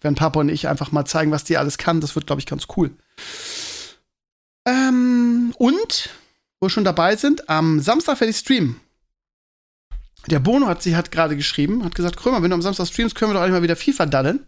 Werden 0.01 0.15
Papa 0.15 0.39
und 0.39 0.49
ich 0.49 0.67
einfach 0.67 0.91
mal 0.91 1.05
zeigen, 1.05 1.31
was 1.31 1.45
die 1.45 1.57
alles 1.57 1.77
kann. 1.77 2.01
Das 2.01 2.15
wird, 2.15 2.27
glaube 2.27 2.39
ich, 2.39 2.45
ganz 2.45 2.67
cool. 2.75 2.91
Ähm, 4.65 5.53
und, 5.57 6.09
wo 6.59 6.65
wir 6.65 6.69
schon 6.69 6.83
dabei 6.83 7.15
sind, 7.15 7.49
am 7.49 7.79
Samstag 7.79 8.19
werde 8.19 8.31
ich 8.31 8.37
streamen. 8.37 8.79
Der 10.27 10.39
Bono 10.39 10.67
hat 10.67 10.81
sie 10.81 10.95
hat 10.95 11.11
gerade 11.11 11.35
geschrieben, 11.35 11.83
hat 11.83 11.95
gesagt, 11.95 12.17
Krömer, 12.17 12.41
wenn 12.41 12.49
du 12.49 12.55
am 12.55 12.61
Samstag 12.61 12.87
streamst, 12.87 13.15
können 13.15 13.31
wir 13.31 13.35
doch 13.35 13.41
eigentlich 13.41 13.53
mal 13.53 13.63
wieder 13.63 13.75
FIFA 13.75 14.05
daddeln. 14.05 14.47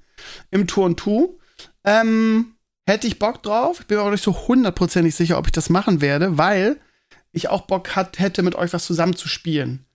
Im 0.50 0.66
und 0.76 0.98
Two. 0.98 1.40
Ähm, 1.84 2.56
hätte 2.88 3.08
ich 3.08 3.20
Bock 3.20 3.44
drauf. 3.44 3.80
Ich 3.82 3.88
bin 3.88 3.98
mir 3.98 4.04
auch 4.04 4.12
nicht 4.12 4.24
so 4.24 4.48
hundertprozentig 4.48 5.16
sicher, 5.16 5.38
ob 5.38 5.46
ich 5.46 5.52
das 5.52 5.70
machen 5.70 6.02
werde, 6.02 6.38
weil 6.38 6.78
ich 7.32 7.50
auch 7.50 7.62
Bock 7.62 7.96
hat, 7.96 8.20
hätte, 8.20 8.42
mit 8.42 8.56
euch 8.56 8.74
was 8.74 8.86
zusammen 8.86 9.16
zu 9.16 9.28
spielen. 9.28 9.86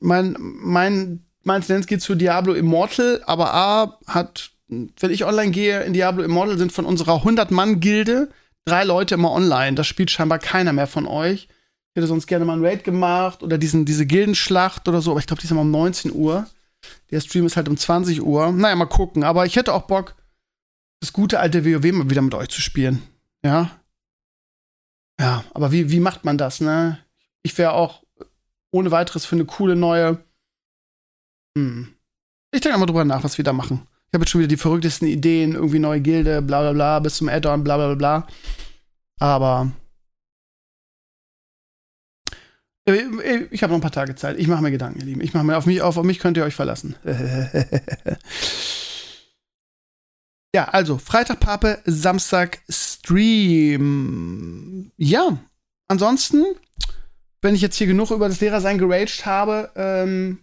Mein, 0.00 0.36
mein, 0.38 1.24
mein 1.42 1.62
Tendenz 1.62 1.86
geht 1.86 2.02
zu 2.02 2.14
Diablo 2.14 2.52
Immortal, 2.52 3.22
aber 3.26 3.54
A 3.54 3.98
hat, 4.06 4.50
wenn 4.68 5.10
ich 5.10 5.24
online 5.24 5.52
gehe 5.52 5.82
in 5.82 5.94
Diablo 5.94 6.22
Immortal, 6.22 6.58
sind 6.58 6.72
von 6.72 6.84
unserer 6.84 7.24
100-Mann-Gilde 7.24 8.28
drei 8.64 8.84
Leute 8.84 9.14
immer 9.14 9.32
online. 9.32 9.74
Das 9.74 9.86
spielt 9.86 10.10
scheinbar 10.10 10.38
keiner 10.38 10.72
mehr 10.72 10.86
von 10.86 11.06
euch. 11.06 11.48
Ich 11.92 12.00
hätte 12.00 12.06
sonst 12.06 12.26
gerne 12.26 12.44
mal 12.44 12.52
einen 12.52 12.64
Raid 12.64 12.84
gemacht 12.84 13.42
oder 13.42 13.58
diesen, 13.58 13.84
diese 13.84 14.06
Gildenschlacht 14.06 14.86
oder 14.86 15.00
so, 15.00 15.10
aber 15.10 15.20
ich 15.20 15.26
glaube, 15.26 15.40
die 15.40 15.46
ist 15.46 15.50
immer 15.50 15.62
um 15.62 15.70
19 15.70 16.12
Uhr. 16.12 16.46
Der 17.10 17.20
Stream 17.20 17.46
ist 17.46 17.56
halt 17.56 17.68
um 17.68 17.76
20 17.76 18.22
Uhr. 18.22 18.52
Naja, 18.52 18.76
mal 18.76 18.86
gucken. 18.86 19.24
Aber 19.24 19.44
ich 19.44 19.56
hätte 19.56 19.74
auch 19.74 19.82
Bock, 19.82 20.14
das 21.00 21.12
gute 21.12 21.40
alte 21.40 21.64
WoW 21.64 21.92
mal 21.92 22.10
wieder 22.10 22.22
mit 22.22 22.34
euch 22.34 22.48
zu 22.48 22.60
spielen. 22.60 23.02
Ja. 23.44 23.70
Ja, 25.20 25.44
aber 25.52 25.72
wie, 25.72 25.90
wie 25.90 26.00
macht 26.00 26.24
man 26.24 26.38
das, 26.38 26.60
ne? 26.60 26.98
Ich 27.42 27.58
wäre 27.58 27.72
auch 27.72 28.02
ohne 28.70 28.90
weiteres 28.90 29.26
für 29.26 29.36
eine 29.36 29.44
coole 29.44 29.76
neue. 29.76 30.18
Hm. 31.56 31.94
Ich 32.52 32.60
denke 32.60 32.78
mal 32.78 32.86
drüber 32.86 33.04
nach, 33.04 33.24
was 33.24 33.36
wir 33.36 33.44
da 33.44 33.52
machen. 33.52 33.86
Ich 34.06 34.14
habe 34.14 34.22
jetzt 34.22 34.30
schon 34.30 34.40
wieder 34.40 34.48
die 34.48 34.56
verrücktesten 34.56 35.08
Ideen, 35.08 35.54
irgendwie 35.54 35.78
neue 35.78 36.00
Gilde, 36.00 36.42
bla 36.42 36.60
bla 36.62 36.72
bla, 36.72 36.98
bis 37.00 37.16
zum 37.16 37.28
Add-on, 37.28 37.64
bla 37.64 37.76
bla 37.76 37.94
bla. 37.94 38.26
Aber 39.20 39.70
ich 42.86 43.62
habe 43.62 43.72
noch 43.72 43.78
ein 43.78 43.82
paar 43.82 43.92
Tage 43.92 44.14
Zeit. 44.14 44.38
Ich 44.38 44.48
mache 44.48 44.62
mir 44.62 44.70
Gedanken, 44.70 45.00
ihr 45.00 45.06
Lieben. 45.06 45.20
Ich 45.20 45.34
mache 45.34 45.44
mir 45.44 45.56
auf 45.56 45.66
mich 45.66 45.82
auf, 45.82 45.96
auf 45.96 46.04
mich 46.04 46.18
könnt 46.18 46.36
ihr 46.36 46.44
euch 46.44 46.54
verlassen. 46.54 46.96
ja, 50.54 50.64
also 50.68 50.98
Freitag 50.98 51.40
Pape, 51.40 51.80
Samstag 51.84 52.60
Stream. 52.68 54.10
Ja, 54.96 55.38
ansonsten, 55.88 56.44
wenn 57.42 57.54
ich 57.54 57.60
jetzt 57.60 57.76
hier 57.76 57.86
genug 57.86 58.10
über 58.10 58.28
das 58.28 58.40
Lehrersein 58.40 58.78
geraged 58.78 59.26
habe, 59.26 59.70
ähm, 59.76 60.38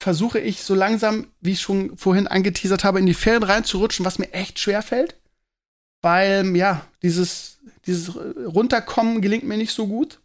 versuche 0.00 0.38
ich 0.38 0.62
so 0.62 0.74
langsam, 0.74 1.28
wie 1.40 1.52
ich 1.52 1.60
schon 1.60 1.96
vorhin 1.96 2.26
angeteasert 2.26 2.84
habe, 2.84 2.98
in 2.98 3.06
die 3.06 3.14
Ferien 3.14 3.42
reinzurutschen, 3.42 4.04
was 4.04 4.18
mir 4.18 4.32
echt 4.32 4.58
schwer 4.58 4.82
fällt. 4.82 5.20
Weil, 6.02 6.54
ja, 6.56 6.86
dieses, 7.02 7.58
dieses 7.86 8.14
Runterkommen 8.16 9.20
gelingt 9.20 9.44
mir 9.44 9.56
nicht 9.56 9.72
so 9.72 9.88
gut. 9.88 10.20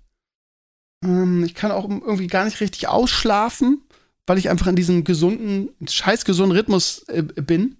Ähm, 1.03 1.43
ich 1.43 1.55
kann 1.55 1.71
auch 1.71 1.87
irgendwie 1.89 2.27
gar 2.27 2.45
nicht 2.45 2.59
richtig 2.61 2.87
ausschlafen, 2.87 3.81
weil 4.25 4.37
ich 4.37 4.49
einfach 4.49 4.67
in 4.67 4.75
diesem 4.75 5.03
gesunden, 5.03 5.69
scheiß 5.87 6.25
gesunden 6.25 6.57
Rhythmus 6.57 7.03
äh, 7.09 7.23
bin. 7.23 7.77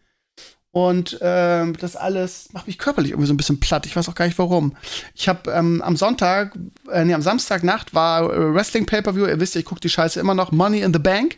Und 0.72 1.22
äh, 1.22 1.72
das 1.74 1.96
alles 1.96 2.52
macht 2.52 2.66
mich 2.66 2.80
körperlich 2.80 3.12
irgendwie 3.12 3.28
so 3.28 3.34
ein 3.34 3.38
bisschen 3.38 3.60
platt. 3.60 3.86
Ich 3.86 3.96
weiß 3.96 4.10
auch 4.10 4.16
gar 4.16 4.26
nicht 4.26 4.40
warum. 4.40 4.76
Ich 5.14 5.30
habe 5.30 5.52
ähm, 5.52 5.84
am 5.84 5.96
Sonntag, 5.96 6.58
äh, 6.90 7.06
nee, 7.06 7.14
am 7.14 7.22
Samstagnacht 7.22 7.94
war 7.94 8.34
äh, 8.34 8.54
Wrestling 8.56 8.88
Pay-Per-View. 8.88 9.28
Ihr 9.28 9.40
wisst, 9.40 9.56
ich 9.56 9.66
gucke 9.66 9.82
die 9.82 9.90
Scheiße 9.90 10.20
immer 10.20 10.34
noch. 10.34 10.52
Money 10.52 10.82
in 10.82 10.92
the 10.92 11.00
Bank. 11.00 11.38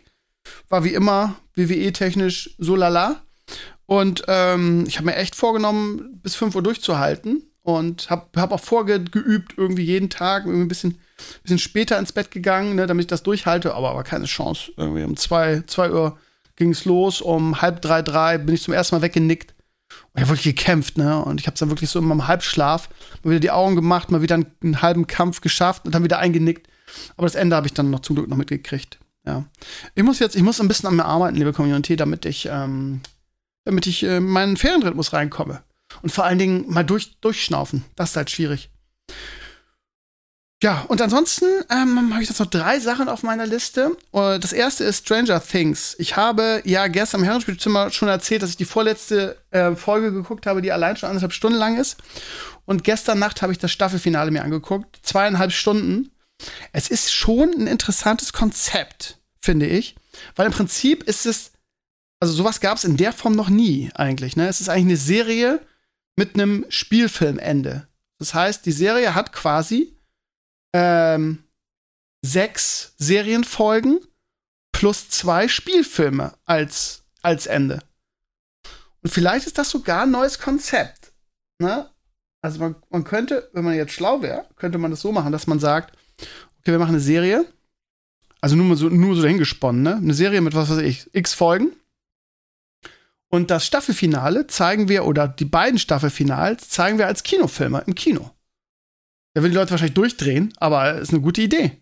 War 0.69 0.85
wie 0.85 0.93
immer 0.93 1.35
WWE-technisch 1.55 2.55
so 2.59 2.77
lala. 2.77 3.23
Und 3.85 4.23
ähm, 4.29 4.85
ich 4.87 4.97
habe 4.97 5.07
mir 5.07 5.15
echt 5.15 5.35
vorgenommen, 5.35 6.21
bis 6.23 6.35
5 6.35 6.55
Uhr 6.55 6.63
durchzuhalten. 6.63 7.43
Und 7.65 8.12
habe 8.12 8.28
hab 8.39 8.51
auch 8.51 8.60
vorgeübt, 8.60 9.56
irgendwie 9.58 9.84
jeden 9.84 10.12
Tag, 10.12 10.45
irgendwie 10.45 10.65
ein 10.65 10.67
bisschen, 10.67 10.99
bisschen 11.41 11.58
später 11.58 11.97
ins 11.97 12.12
Bett 12.12 12.30
gegangen, 12.30 12.75
ne, 12.75 12.86
damit 12.86 13.06
ich 13.06 13.08
das 13.08 13.23
durchhalte. 13.23 13.73
Aber, 13.73 13.89
aber 13.89 14.04
keine 14.04 14.25
Chance. 14.25 14.71
Irgendwie 14.78 15.04
um 15.04 15.17
2 15.17 15.63
Uhr 15.89 16.15
ging 16.58 16.69
es 16.69 16.86
los, 16.86 17.21
um 17.21 17.63
halb 17.63 17.82
drei, 17.82 18.04
drei 18.04 18.38
bin 18.38 18.54
ich 18.54 18.62
zum 18.62 18.75
ersten 18.75 18.95
Mal 18.95 19.01
weggenickt. 19.01 19.56
Und 19.89 20.21
ich 20.21 20.21
habe 20.21 20.38
wirklich 20.38 20.56
gekämpft, 20.56 20.99
ne? 20.99 21.25
Und 21.25 21.41
ich 21.41 21.47
habe 21.47 21.56
es 21.56 21.60
dann 21.60 21.69
wirklich 21.69 21.89
so 21.89 21.97
in 21.97 22.06
meinem 22.06 22.28
Halbschlaf 22.28 22.88
mal 23.23 23.32
wieder 23.32 23.39
die 23.39 23.49
Augen 23.49 23.75
gemacht, 23.75 24.12
mal 24.12 24.21
wieder 24.21 24.36
einen, 24.36 24.45
einen 24.62 24.84
halben 24.84 25.08
Kampf 25.08 25.41
geschafft 25.41 25.88
und 25.88 25.95
dann 25.95 26.04
wieder 26.04 26.19
eingenickt. 26.19 26.67
Aber 27.17 27.25
das 27.25 27.34
Ende 27.34 27.56
habe 27.56 27.65
ich 27.65 27.73
dann 27.73 27.89
noch 27.89 28.01
zum 28.01 28.15
Glück 28.15 28.30
noch 28.30 28.38
mitgekriegt. 28.38 28.99
Ja. 29.25 29.43
Ich 29.95 30.04
muss 30.04 30.19
jetzt, 30.19 30.36
ich 30.36 30.43
muss 30.43 30.62
ein 30.62 30.67
bisschen 30.67 30.88
an 30.88 30.97
mir 30.97 31.06
arbeiten, 31.06 31.36
liebe 31.36 31.51
Community, 31.51 31.95
damit 31.95 32.28
ich, 32.28 32.47
ähm, 32.51 33.01
damit 33.63 33.88
ich 33.88 34.04
äh, 34.04 34.19
meinen 34.19 34.56
Ferienrhythmus 34.56 35.13
reinkomme. 35.13 35.63
Und 36.01 36.12
vor 36.12 36.25
allen 36.25 36.39
Dingen 36.39 36.65
mal 36.67 36.84
durch, 36.84 37.19
durchschnaufen. 37.21 37.86
Das 37.95 38.12
ist 38.12 38.15
halt 38.15 38.29
schwierig. 38.29 38.69
Ja, 40.63 40.86
und 40.88 41.01
ansonsten 41.01 41.45
ähm, 41.69 42.12
habe 42.13 42.23
ich 42.23 42.29
jetzt 42.29 42.39
noch 42.39 42.47
drei 42.47 42.79
Sachen 42.79 43.10
auf 43.10 43.23
meiner 43.23 43.45
Liste. 43.45 43.95
Uh, 44.13 44.38
das 44.39 44.53
erste 44.53 44.84
ist 44.86 45.05
Stranger 45.05 45.39
Things. 45.39 45.95
Ich 45.99 46.15
habe 46.15 46.62
ja 46.65 46.88
gestern 46.88 47.21
im 47.21 47.25
Herrenspielzimmer 47.25 47.91
schon 47.91 48.08
erzählt, 48.08 48.41
dass 48.41 48.51
ich 48.51 48.58
die 48.58 48.65
vorletzte 48.65 49.38
äh, 49.51 49.75
Folge 49.75 50.12
geguckt 50.12 50.47
habe, 50.47 50.62
die 50.62 50.71
allein 50.71 50.95
schon 50.95 51.10
anderthalb 51.10 51.34
Stunden 51.34 51.60
lang 51.60 51.77
ist. 51.77 51.97
Und 52.65 52.84
gestern 52.84 53.19
Nacht 53.19 53.41
habe 53.41 53.51
ich 53.51 53.60
das 53.60 53.71
Staffelfinale 53.71 54.31
mir 54.31 54.43
angeguckt. 54.43 54.97
Zweieinhalb 55.03 55.51
Stunden. 55.51 56.12
Es 56.71 56.88
ist 56.88 57.13
schon 57.13 57.51
ein 57.51 57.67
interessantes 57.67 58.34
Konzept, 58.34 59.19
finde 59.39 59.67
ich. 59.67 59.95
Weil 60.36 60.47
im 60.47 60.53
Prinzip 60.53 61.03
ist 61.03 61.25
es, 61.25 61.51
also 62.19 62.34
sowas 62.34 62.60
gab 62.60 62.77
es 62.77 62.86
in 62.86 62.97
der 62.97 63.13
Form 63.13 63.34
noch 63.34 63.49
nie 63.49 63.91
eigentlich. 63.93 64.36
Ne? 64.36 64.47
Es 64.47 64.62
ist 64.62 64.69
eigentlich 64.69 64.86
eine 64.86 64.97
Serie 64.97 65.62
mit 66.17 66.36
einem 66.36 66.65
Spielfilmende. 66.69 67.88
Das 68.19 68.34
heißt, 68.34 68.65
die 68.65 68.71
Serie 68.71 69.15
hat 69.15 69.34
quasi 69.34 69.97
ähm, 70.73 71.43
sechs 72.21 72.93
Serienfolgen 72.97 73.99
plus 74.71 75.10
zwei 75.10 75.47
Spielfilme 75.47 76.34
als, 76.45 77.04
als 77.21 77.47
Ende. 77.47 77.80
Und 79.01 79.10
vielleicht 79.12 79.47
ist 79.47 79.58
das 79.58 79.69
sogar 79.69 80.04
ein 80.04 80.12
neues 80.12 80.39
Konzept. 80.39 81.13
Ne? 81.60 81.89
Also 82.41 82.60
man, 82.60 82.75
man 82.89 83.04
könnte, 83.04 83.49
wenn 83.54 83.63
man 83.63 83.75
jetzt 83.75 83.93
schlau 83.93 84.21
wäre, 84.21 84.47
könnte 84.56 84.78
man 84.78 84.91
das 84.91 85.01
so 85.01 85.12
machen, 85.12 85.32
dass 85.32 85.47
man 85.47 85.60
sagt, 85.60 85.97
okay, 86.60 86.71
wir 86.71 86.80
machen 86.80 86.95
eine 86.95 86.99
Serie. 86.99 87.45
Also 88.41 88.56
nur 88.56 88.75
so, 88.75 88.89
nur 88.89 89.15
so 89.15 89.23
dahingesponnen, 89.23 89.82
ne? 89.82 89.95
Eine 89.95 90.13
Serie 90.13 90.41
mit 90.41 90.54
was 90.54 90.69
weiß 90.69 90.80
ich, 90.80 91.10
x 91.13 91.34
Folgen. 91.34 91.71
Und 93.35 93.51
das 93.51 93.65
Staffelfinale 93.65 94.47
zeigen 94.47 94.87
wir, 94.87 95.03
oder 95.03 95.27
die 95.27 95.43
beiden 95.43 95.77
Staffelfinals 95.77 96.69
zeigen 96.69 96.97
wir 96.97 97.07
als 97.07 97.21
Kinofilme 97.23 97.83
im 97.85 97.93
Kino. 97.93 98.31
Da 99.33 99.43
will 99.43 99.49
die 99.49 99.57
Leute 99.57 99.71
wahrscheinlich 99.71 99.93
durchdrehen, 99.93 100.53
aber 100.55 100.99
ist 100.99 101.11
eine 101.11 101.19
gute 101.19 101.41
Idee. 101.41 101.73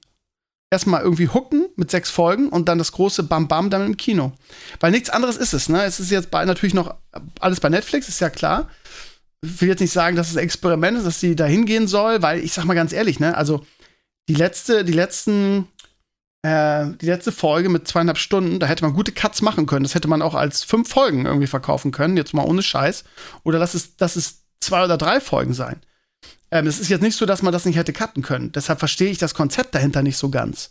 Erstmal 0.72 1.04
irgendwie 1.04 1.30
hooken 1.30 1.68
mit 1.76 1.92
sechs 1.92 2.10
Folgen 2.10 2.50
und 2.50 2.68
dann 2.68 2.80
das 2.80 2.92
große 2.94 3.22
Bam 3.22 3.48
Bam 3.48 3.70
dann 3.70 3.86
im 3.86 3.98
Kino. 3.98 4.32
Weil 4.80 4.90
nichts 4.90 5.12
anderes 5.12 5.38
ist 5.38 5.54
es, 5.54 5.70
ne? 5.70 5.84
Es 5.84 6.00
ist 6.00 6.10
jetzt 6.10 6.32
bei, 6.32 6.44
natürlich 6.44 6.74
noch 6.74 6.96
alles 7.40 7.60
bei 7.60 7.70
Netflix, 7.70 8.10
ist 8.10 8.20
ja 8.20 8.32
klar. 8.32 8.68
Ich 9.46 9.62
will 9.62 9.70
jetzt 9.70 9.82
nicht 9.82 9.94
sagen, 9.94 10.16
dass 10.16 10.32
es 10.32 10.36
ein 10.36 10.44
Experiment 10.44 10.98
ist, 10.98 11.06
dass 11.06 11.20
sie 11.20 11.36
da 11.36 11.46
hingehen 11.46 11.88
soll, 11.88 12.24
weil 12.24 12.40
ich 12.40 12.54
sag 12.54 12.66
mal 12.66 12.74
ganz 12.74 12.94
ehrlich, 12.94 13.20
ne? 13.20 13.38
Also 13.38 13.64
die 14.28 14.34
letzte, 14.34 14.84
die 14.84 14.94
letzten, 14.94 15.68
äh, 16.44 16.88
die 17.02 17.06
letzte 17.06 17.32
Folge 17.32 17.70
mit 17.70 17.88
zweieinhalb 17.88 18.18
Stunden, 18.18 18.60
da 18.60 18.68
hätte 18.68 18.84
man 18.84 18.94
gute 18.94 19.14
Cuts 19.14 19.42
machen 19.42 19.66
können. 19.66 19.84
Das 19.84 19.96
hätte 19.96 20.10
man 20.10 20.22
auch 20.22 20.36
als 20.36 20.64
fünf 20.64 20.90
Folgen 20.90 21.26
irgendwie 21.26 21.48
verkaufen 21.48 21.92
können, 21.92 22.18
jetzt 22.18 22.34
mal 22.34 22.46
ohne 22.46 22.62
Scheiß. 22.62 23.06
Oder 23.44 23.60
lass 23.60 23.74
es, 23.74 23.94
lass 23.98 24.16
es 24.16 24.44
zwei 24.60 24.84
oder 24.84 24.98
drei 24.98 25.20
Folgen 25.22 25.54
sein. 25.54 25.82
Ähm, 26.52 26.68
es 26.68 26.80
ist 26.80 26.90
jetzt 26.90 27.02
nicht 27.02 27.18
so, 27.18 27.26
dass 27.26 27.42
man 27.42 27.54
das 27.54 27.66
nicht 27.66 27.78
hätte 27.78 27.94
cutten 27.94 28.22
können. 28.22 28.52
Deshalb 28.52 28.80
verstehe 28.80 29.10
ich 29.10 29.18
das 29.18 29.34
Konzept 29.34 29.74
dahinter 29.74 30.04
nicht 30.04 30.18
so 30.18 30.30
ganz. 30.30 30.70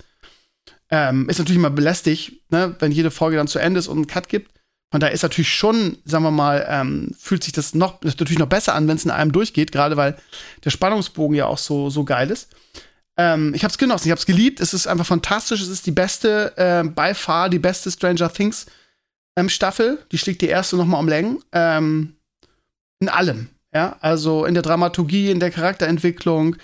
Ähm, 0.90 1.28
ist 1.30 1.38
natürlich 1.38 1.58
immer 1.58 1.70
belästigt, 1.70 2.42
ne, 2.50 2.76
wenn 2.78 2.92
jede 2.92 3.10
Folge 3.10 3.38
dann 3.38 3.48
zu 3.48 3.58
Ende 3.58 3.80
ist 3.80 3.88
und 3.88 3.96
einen 3.96 4.06
Cut 4.06 4.28
gibt. 4.28 4.52
Von 4.90 5.00
daher 5.00 5.14
ist 5.14 5.22
natürlich 5.22 5.54
schon, 5.54 5.96
sagen 6.04 6.24
wir 6.24 6.30
mal, 6.30 6.66
ähm, 6.68 7.14
fühlt 7.18 7.42
sich 7.42 7.54
das 7.54 7.74
noch 7.74 8.02
natürlich 8.02 8.38
noch 8.38 8.46
besser 8.46 8.74
an, 8.74 8.86
wenn 8.88 8.96
es 8.96 9.06
in 9.06 9.10
einem 9.10 9.32
durchgeht, 9.32 9.72
gerade 9.72 9.96
weil 9.96 10.18
der 10.64 10.70
Spannungsbogen 10.70 11.34
ja 11.34 11.46
auch 11.46 11.56
so, 11.56 11.88
so 11.88 12.04
geil 12.04 12.30
ist. 12.30 12.50
Ähm, 13.16 13.52
ich 13.54 13.64
habe 13.64 13.72
es 13.72 13.78
genossen, 13.78 14.08
ich 14.08 14.10
habe 14.10 14.18
es 14.18 14.26
geliebt. 14.26 14.60
Es 14.60 14.74
ist 14.74 14.86
einfach 14.86 15.06
fantastisch. 15.06 15.60
Es 15.60 15.68
ist 15.68 15.86
die 15.86 15.92
beste, 15.92 16.56
äh, 16.56 16.82
by 16.88 17.14
far 17.14 17.48
die 17.48 17.58
beste 17.58 17.90
Stranger 17.90 18.32
Things 18.32 18.66
ähm, 19.36 19.48
Staffel. 19.48 19.98
Die 20.12 20.18
schlägt 20.18 20.42
die 20.42 20.48
erste 20.48 20.76
noch 20.76 20.86
mal 20.86 20.98
um 20.98 21.08
Längen. 21.08 21.42
Ähm, 21.52 22.16
in 23.00 23.08
allem. 23.08 23.48
Ja, 23.74 23.96
also 24.00 24.44
in 24.44 24.52
der 24.52 24.62
Dramaturgie, 24.62 25.30
in 25.30 25.40
der 25.40 25.50
Charakterentwicklung, 25.50 26.56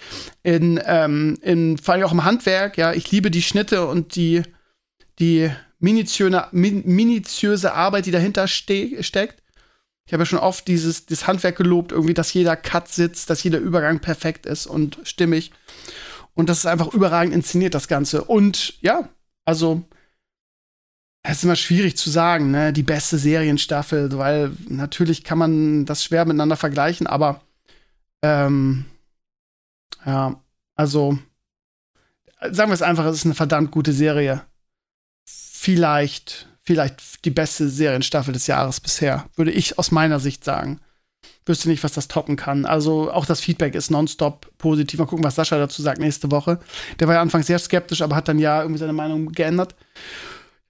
in, 0.42 0.78
ähm, 0.84 1.38
in 1.40 1.78
vor 1.78 1.94
allem 1.94 2.04
auch 2.04 2.12
im 2.12 2.24
Handwerk. 2.24 2.76
Ja, 2.76 2.92
ich 2.92 3.10
liebe 3.10 3.30
die 3.30 3.42
Schnitte 3.42 3.86
und 3.86 4.14
die, 4.14 4.42
die 5.18 5.50
minutiöse, 5.78 6.48
minutiöse 6.52 7.72
Arbeit, 7.72 8.04
die 8.04 8.10
dahinter 8.10 8.46
ste 8.46 9.02
steckt. 9.02 9.42
Ich 10.06 10.12
habe 10.12 10.22
ja 10.22 10.26
schon 10.26 10.38
oft 10.38 10.68
dieses, 10.68 11.06
dieses 11.06 11.26
Handwerk 11.26 11.56
gelobt, 11.56 11.92
irgendwie, 11.92 12.14
dass 12.14 12.32
jeder 12.32 12.56
Cut 12.56 12.88
sitzt, 12.88 13.30
dass 13.30 13.42
jeder 13.42 13.58
Übergang 13.58 14.00
perfekt 14.00 14.44
ist 14.44 14.66
und 14.66 14.98
stimmig. 15.04 15.52
Und 16.38 16.48
das 16.48 16.58
ist 16.58 16.66
einfach 16.66 16.94
überragend 16.94 17.34
inszeniert, 17.34 17.74
das 17.74 17.88
Ganze. 17.88 18.22
Und 18.22 18.80
ja, 18.80 19.08
also 19.44 19.82
es 21.24 21.38
ist 21.38 21.42
immer 21.42 21.56
schwierig 21.56 21.96
zu 21.96 22.10
sagen, 22.10 22.52
ne, 22.52 22.72
die 22.72 22.84
beste 22.84 23.18
Serienstaffel, 23.18 24.16
weil 24.16 24.52
natürlich 24.68 25.24
kann 25.24 25.38
man 25.38 25.84
das 25.84 26.04
schwer 26.04 26.24
miteinander 26.26 26.56
vergleichen, 26.56 27.08
aber 27.08 27.40
ähm, 28.22 28.84
ja, 30.06 30.40
also 30.76 31.18
sagen 32.40 32.70
wir 32.70 32.74
es 32.74 32.82
einfach, 32.82 33.06
es 33.06 33.16
ist 33.16 33.24
eine 33.24 33.34
verdammt 33.34 33.72
gute 33.72 33.92
Serie. 33.92 34.42
Vielleicht, 35.26 36.48
vielleicht 36.62 37.24
die 37.24 37.30
beste 37.30 37.68
Serienstaffel 37.68 38.32
des 38.32 38.46
Jahres 38.46 38.78
bisher, 38.78 39.28
würde 39.34 39.50
ich 39.50 39.76
aus 39.76 39.90
meiner 39.90 40.20
Sicht 40.20 40.44
sagen. 40.44 40.80
Wüsste 41.46 41.68
nicht, 41.68 41.82
was 41.82 41.92
das 41.92 42.08
toppen 42.08 42.36
kann. 42.36 42.66
Also 42.66 43.10
auch 43.10 43.26
das 43.26 43.40
Feedback 43.40 43.74
ist 43.74 43.90
nonstop 43.90 44.50
positiv. 44.58 44.98
Mal 44.98 45.06
gucken, 45.06 45.24
was 45.24 45.34
Sascha 45.34 45.58
dazu 45.58 45.82
sagt 45.82 45.98
nächste 45.98 46.30
Woche. 46.30 46.60
Der 47.00 47.08
war 47.08 47.14
ja 47.14 47.22
anfangs 47.22 47.46
sehr 47.46 47.58
skeptisch, 47.58 48.02
aber 48.02 48.16
hat 48.16 48.28
dann 48.28 48.38
ja 48.38 48.60
irgendwie 48.60 48.78
seine 48.78 48.92
Meinung 48.92 49.32
geändert 49.32 49.74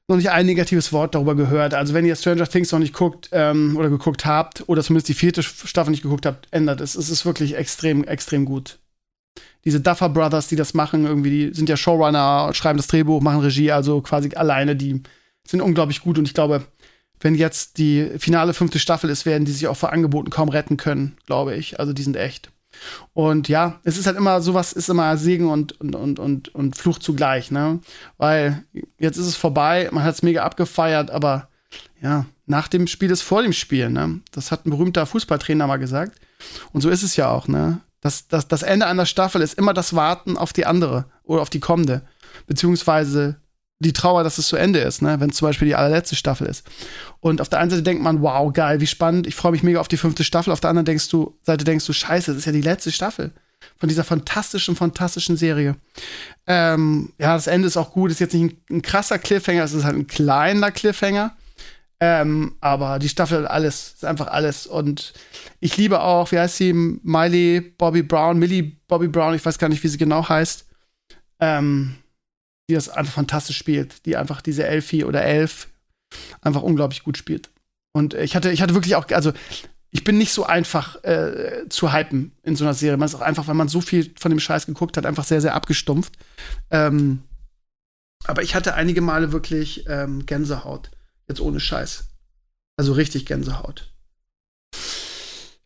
noch 0.08 0.16
nicht 0.16 0.30
ein 0.30 0.46
negatives 0.46 0.92
Wort 0.92 1.14
darüber 1.14 1.34
gehört. 1.34 1.74
Also 1.74 1.92
wenn 1.92 2.06
ihr 2.06 2.16
Stranger 2.16 2.48
Things 2.48 2.72
noch 2.72 2.78
nicht 2.78 2.94
guckt 2.94 3.28
ähm, 3.32 3.76
oder 3.76 3.90
geguckt 3.90 4.24
habt 4.24 4.66
oder 4.66 4.82
zumindest 4.82 5.08
die 5.08 5.14
vierte 5.14 5.42
Staffel 5.42 5.90
nicht 5.90 6.02
geguckt 6.02 6.24
habt, 6.24 6.48
ändert 6.50 6.80
es. 6.80 6.94
Es 6.94 7.10
ist 7.10 7.26
wirklich 7.26 7.56
extrem, 7.56 8.04
extrem 8.04 8.46
gut. 8.46 8.78
Diese 9.64 9.80
Duffer 9.80 10.08
Brothers, 10.08 10.48
die 10.48 10.56
das 10.56 10.72
machen, 10.72 11.04
irgendwie, 11.04 11.30
die 11.30 11.54
sind 11.54 11.68
ja 11.68 11.76
Showrunner, 11.76 12.50
schreiben 12.54 12.78
das 12.78 12.86
Drehbuch, 12.86 13.20
machen 13.20 13.40
Regie, 13.40 13.70
also 13.70 14.00
quasi 14.00 14.30
alleine, 14.34 14.76
die 14.76 15.02
sind 15.46 15.60
unglaublich 15.60 16.00
gut 16.00 16.18
und 16.18 16.26
ich 16.26 16.34
glaube, 16.34 16.64
wenn 17.20 17.34
jetzt 17.34 17.78
die 17.78 18.10
finale 18.18 18.54
fünfte 18.54 18.78
Staffel 18.78 19.10
ist, 19.10 19.26
werden 19.26 19.44
die 19.44 19.52
sich 19.52 19.68
auch 19.68 19.76
vor 19.76 19.92
Angeboten 19.92 20.30
kaum 20.30 20.48
retten 20.48 20.76
können, 20.76 21.16
glaube 21.26 21.54
ich. 21.54 21.80
Also 21.80 21.92
die 21.92 22.02
sind 22.02 22.16
echt. 22.16 22.50
Und 23.12 23.48
ja, 23.48 23.80
es 23.84 23.98
ist 23.98 24.06
halt 24.06 24.16
immer, 24.16 24.40
sowas 24.40 24.72
ist 24.72 24.88
immer 24.88 25.16
Segen 25.16 25.48
und, 25.48 25.80
und, 25.80 25.94
und, 25.94 26.18
und, 26.18 26.54
und 26.54 26.76
Fluch 26.76 26.98
zugleich, 26.98 27.50
ne? 27.50 27.80
Weil 28.16 28.64
jetzt 28.98 29.16
ist 29.16 29.26
es 29.26 29.36
vorbei, 29.36 29.88
man 29.92 30.04
hat 30.04 30.14
es 30.14 30.22
mega 30.22 30.42
abgefeiert, 30.44 31.10
aber 31.10 31.48
ja, 32.00 32.26
nach 32.46 32.68
dem 32.68 32.86
Spiel 32.86 33.10
ist 33.10 33.22
vor 33.22 33.42
dem 33.42 33.52
Spiel, 33.52 33.90
ne? 33.90 34.20
Das 34.32 34.52
hat 34.52 34.66
ein 34.66 34.70
berühmter 34.70 35.06
Fußballtrainer 35.06 35.66
mal 35.66 35.78
gesagt. 35.78 36.18
Und 36.72 36.80
so 36.80 36.90
ist 36.90 37.02
es 37.02 37.16
ja 37.16 37.30
auch, 37.30 37.48
ne? 37.48 37.80
Das, 38.00 38.28
das, 38.28 38.46
das 38.46 38.62
Ende 38.62 38.86
einer 38.86 39.06
Staffel 39.06 39.42
ist 39.42 39.54
immer 39.58 39.74
das 39.74 39.94
Warten 39.94 40.36
auf 40.36 40.52
die 40.52 40.66
andere 40.66 41.06
oder 41.24 41.42
auf 41.42 41.50
die 41.50 41.60
kommende. 41.60 42.02
Beziehungsweise 42.46 43.40
die 43.80 43.92
Trauer, 43.92 44.24
dass 44.24 44.38
es 44.38 44.48
zu 44.48 44.56
Ende 44.56 44.80
ist, 44.80 45.02
ne? 45.02 45.20
wenn 45.20 45.30
es 45.30 45.36
zum 45.36 45.46
Beispiel 45.46 45.68
die 45.68 45.76
allerletzte 45.76 46.16
Staffel 46.16 46.48
ist. 46.48 46.66
Und 47.20 47.40
auf 47.40 47.48
der 47.48 47.60
einen 47.60 47.70
Seite 47.70 47.82
denkt 47.82 48.02
man, 48.02 48.22
wow, 48.22 48.52
geil, 48.52 48.80
wie 48.80 48.86
spannend, 48.86 49.26
ich 49.26 49.36
freue 49.36 49.52
mich 49.52 49.62
mega 49.62 49.80
auf 49.80 49.88
die 49.88 49.96
fünfte 49.96 50.24
Staffel. 50.24 50.52
Auf 50.52 50.60
der 50.60 50.70
anderen 50.70 50.84
denkst 50.84 51.08
du, 51.08 51.38
Seite 51.42 51.64
denkst 51.64 51.86
du, 51.86 51.92
scheiße, 51.92 52.32
das 52.32 52.38
ist 52.38 52.44
ja 52.46 52.52
die 52.52 52.60
letzte 52.60 52.90
Staffel 52.90 53.32
von 53.76 53.88
dieser 53.88 54.04
fantastischen, 54.04 54.76
fantastischen 54.76 55.36
Serie. 55.36 55.76
Ähm, 56.46 57.12
ja, 57.18 57.34
das 57.34 57.46
Ende 57.46 57.68
ist 57.68 57.76
auch 57.76 57.92
gut, 57.92 58.10
ist 58.10 58.20
jetzt 58.20 58.34
nicht 58.34 58.54
ein, 58.70 58.76
ein 58.76 58.82
krasser 58.82 59.18
Cliffhanger, 59.18 59.64
es 59.64 59.72
ist 59.72 59.84
halt 59.84 59.96
ein 59.96 60.06
kleiner 60.06 60.70
Cliffhanger. 60.70 61.36
Ähm, 62.00 62.54
aber 62.60 63.00
die 63.00 63.08
Staffel 63.08 63.42
hat 63.42 63.50
alles, 63.50 63.94
ist 63.94 64.04
einfach 64.04 64.28
alles. 64.28 64.66
Und 64.66 65.12
ich 65.60 65.76
liebe 65.76 66.00
auch, 66.00 66.30
wie 66.30 66.38
heißt 66.38 66.56
sie, 66.56 66.72
Miley 66.72 67.60
Bobby 67.60 68.02
Brown, 68.02 68.38
Millie 68.38 68.72
Bobby 68.86 69.08
Brown, 69.08 69.34
ich 69.34 69.44
weiß 69.44 69.58
gar 69.58 69.68
nicht, 69.68 69.82
wie 69.82 69.88
sie 69.88 69.98
genau 69.98 70.28
heißt. 70.28 70.66
Ähm, 71.40 71.96
die 72.68 72.74
das 72.74 72.88
einfach 72.88 73.14
fantastisch 73.14 73.56
spielt, 73.56 74.04
die 74.06 74.16
einfach 74.16 74.42
diese 74.42 74.66
Elfie 74.66 75.04
oder 75.04 75.22
Elf 75.24 75.68
einfach 76.40 76.62
unglaublich 76.62 77.02
gut 77.02 77.16
spielt. 77.16 77.50
Und 77.92 78.14
ich 78.14 78.36
hatte, 78.36 78.50
ich 78.50 78.62
hatte 78.62 78.74
wirklich 78.74 78.94
auch, 78.96 79.08
also 79.10 79.32
ich 79.90 80.04
bin 80.04 80.18
nicht 80.18 80.32
so 80.32 80.44
einfach 80.44 81.02
äh, 81.04 81.64
zu 81.68 81.92
hypen 81.92 82.32
in 82.42 82.56
so 82.56 82.64
einer 82.64 82.74
Serie. 82.74 82.98
Man 82.98 83.06
ist 83.06 83.14
auch 83.14 83.22
einfach, 83.22 83.46
weil 83.46 83.54
man 83.54 83.68
so 83.68 83.80
viel 83.80 84.12
von 84.18 84.30
dem 84.30 84.40
Scheiß 84.40 84.66
geguckt 84.66 84.96
hat, 84.96 85.06
einfach 85.06 85.24
sehr, 85.24 85.40
sehr 85.40 85.54
abgestumpft. 85.54 86.12
Ähm, 86.70 87.22
aber 88.24 88.42
ich 88.42 88.54
hatte 88.54 88.74
einige 88.74 89.00
Male 89.00 89.32
wirklich 89.32 89.86
ähm, 89.88 90.26
Gänsehaut. 90.26 90.90
Jetzt 91.26 91.40
ohne 91.40 91.60
Scheiß. 91.60 92.08
Also 92.76 92.92
richtig 92.92 93.26
Gänsehaut. 93.26 93.92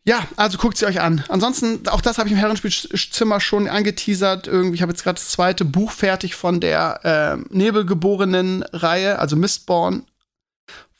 Ja, 0.05 0.27
also 0.35 0.57
guckt 0.57 0.77
sie 0.77 0.85
euch 0.85 0.99
an. 0.99 1.23
Ansonsten, 1.29 1.87
auch 1.87 2.01
das 2.01 2.17
habe 2.17 2.27
ich 2.27 2.33
im 2.33 2.39
Herrenspielzimmer 2.39 3.39
schon 3.39 3.69
angeteasert. 3.69 4.47
Irgendwie, 4.47 4.75
ich 4.75 4.81
habe 4.81 4.91
jetzt 4.91 5.03
gerade 5.03 5.15
das 5.15 5.29
zweite 5.29 5.63
Buch 5.63 5.91
fertig 5.91 6.35
von 6.35 6.59
der 6.59 6.99
äh, 7.03 7.55
Nebelgeborenen 7.55 8.63
Reihe, 8.73 9.19
also 9.19 9.37
Mistborn 9.37 10.03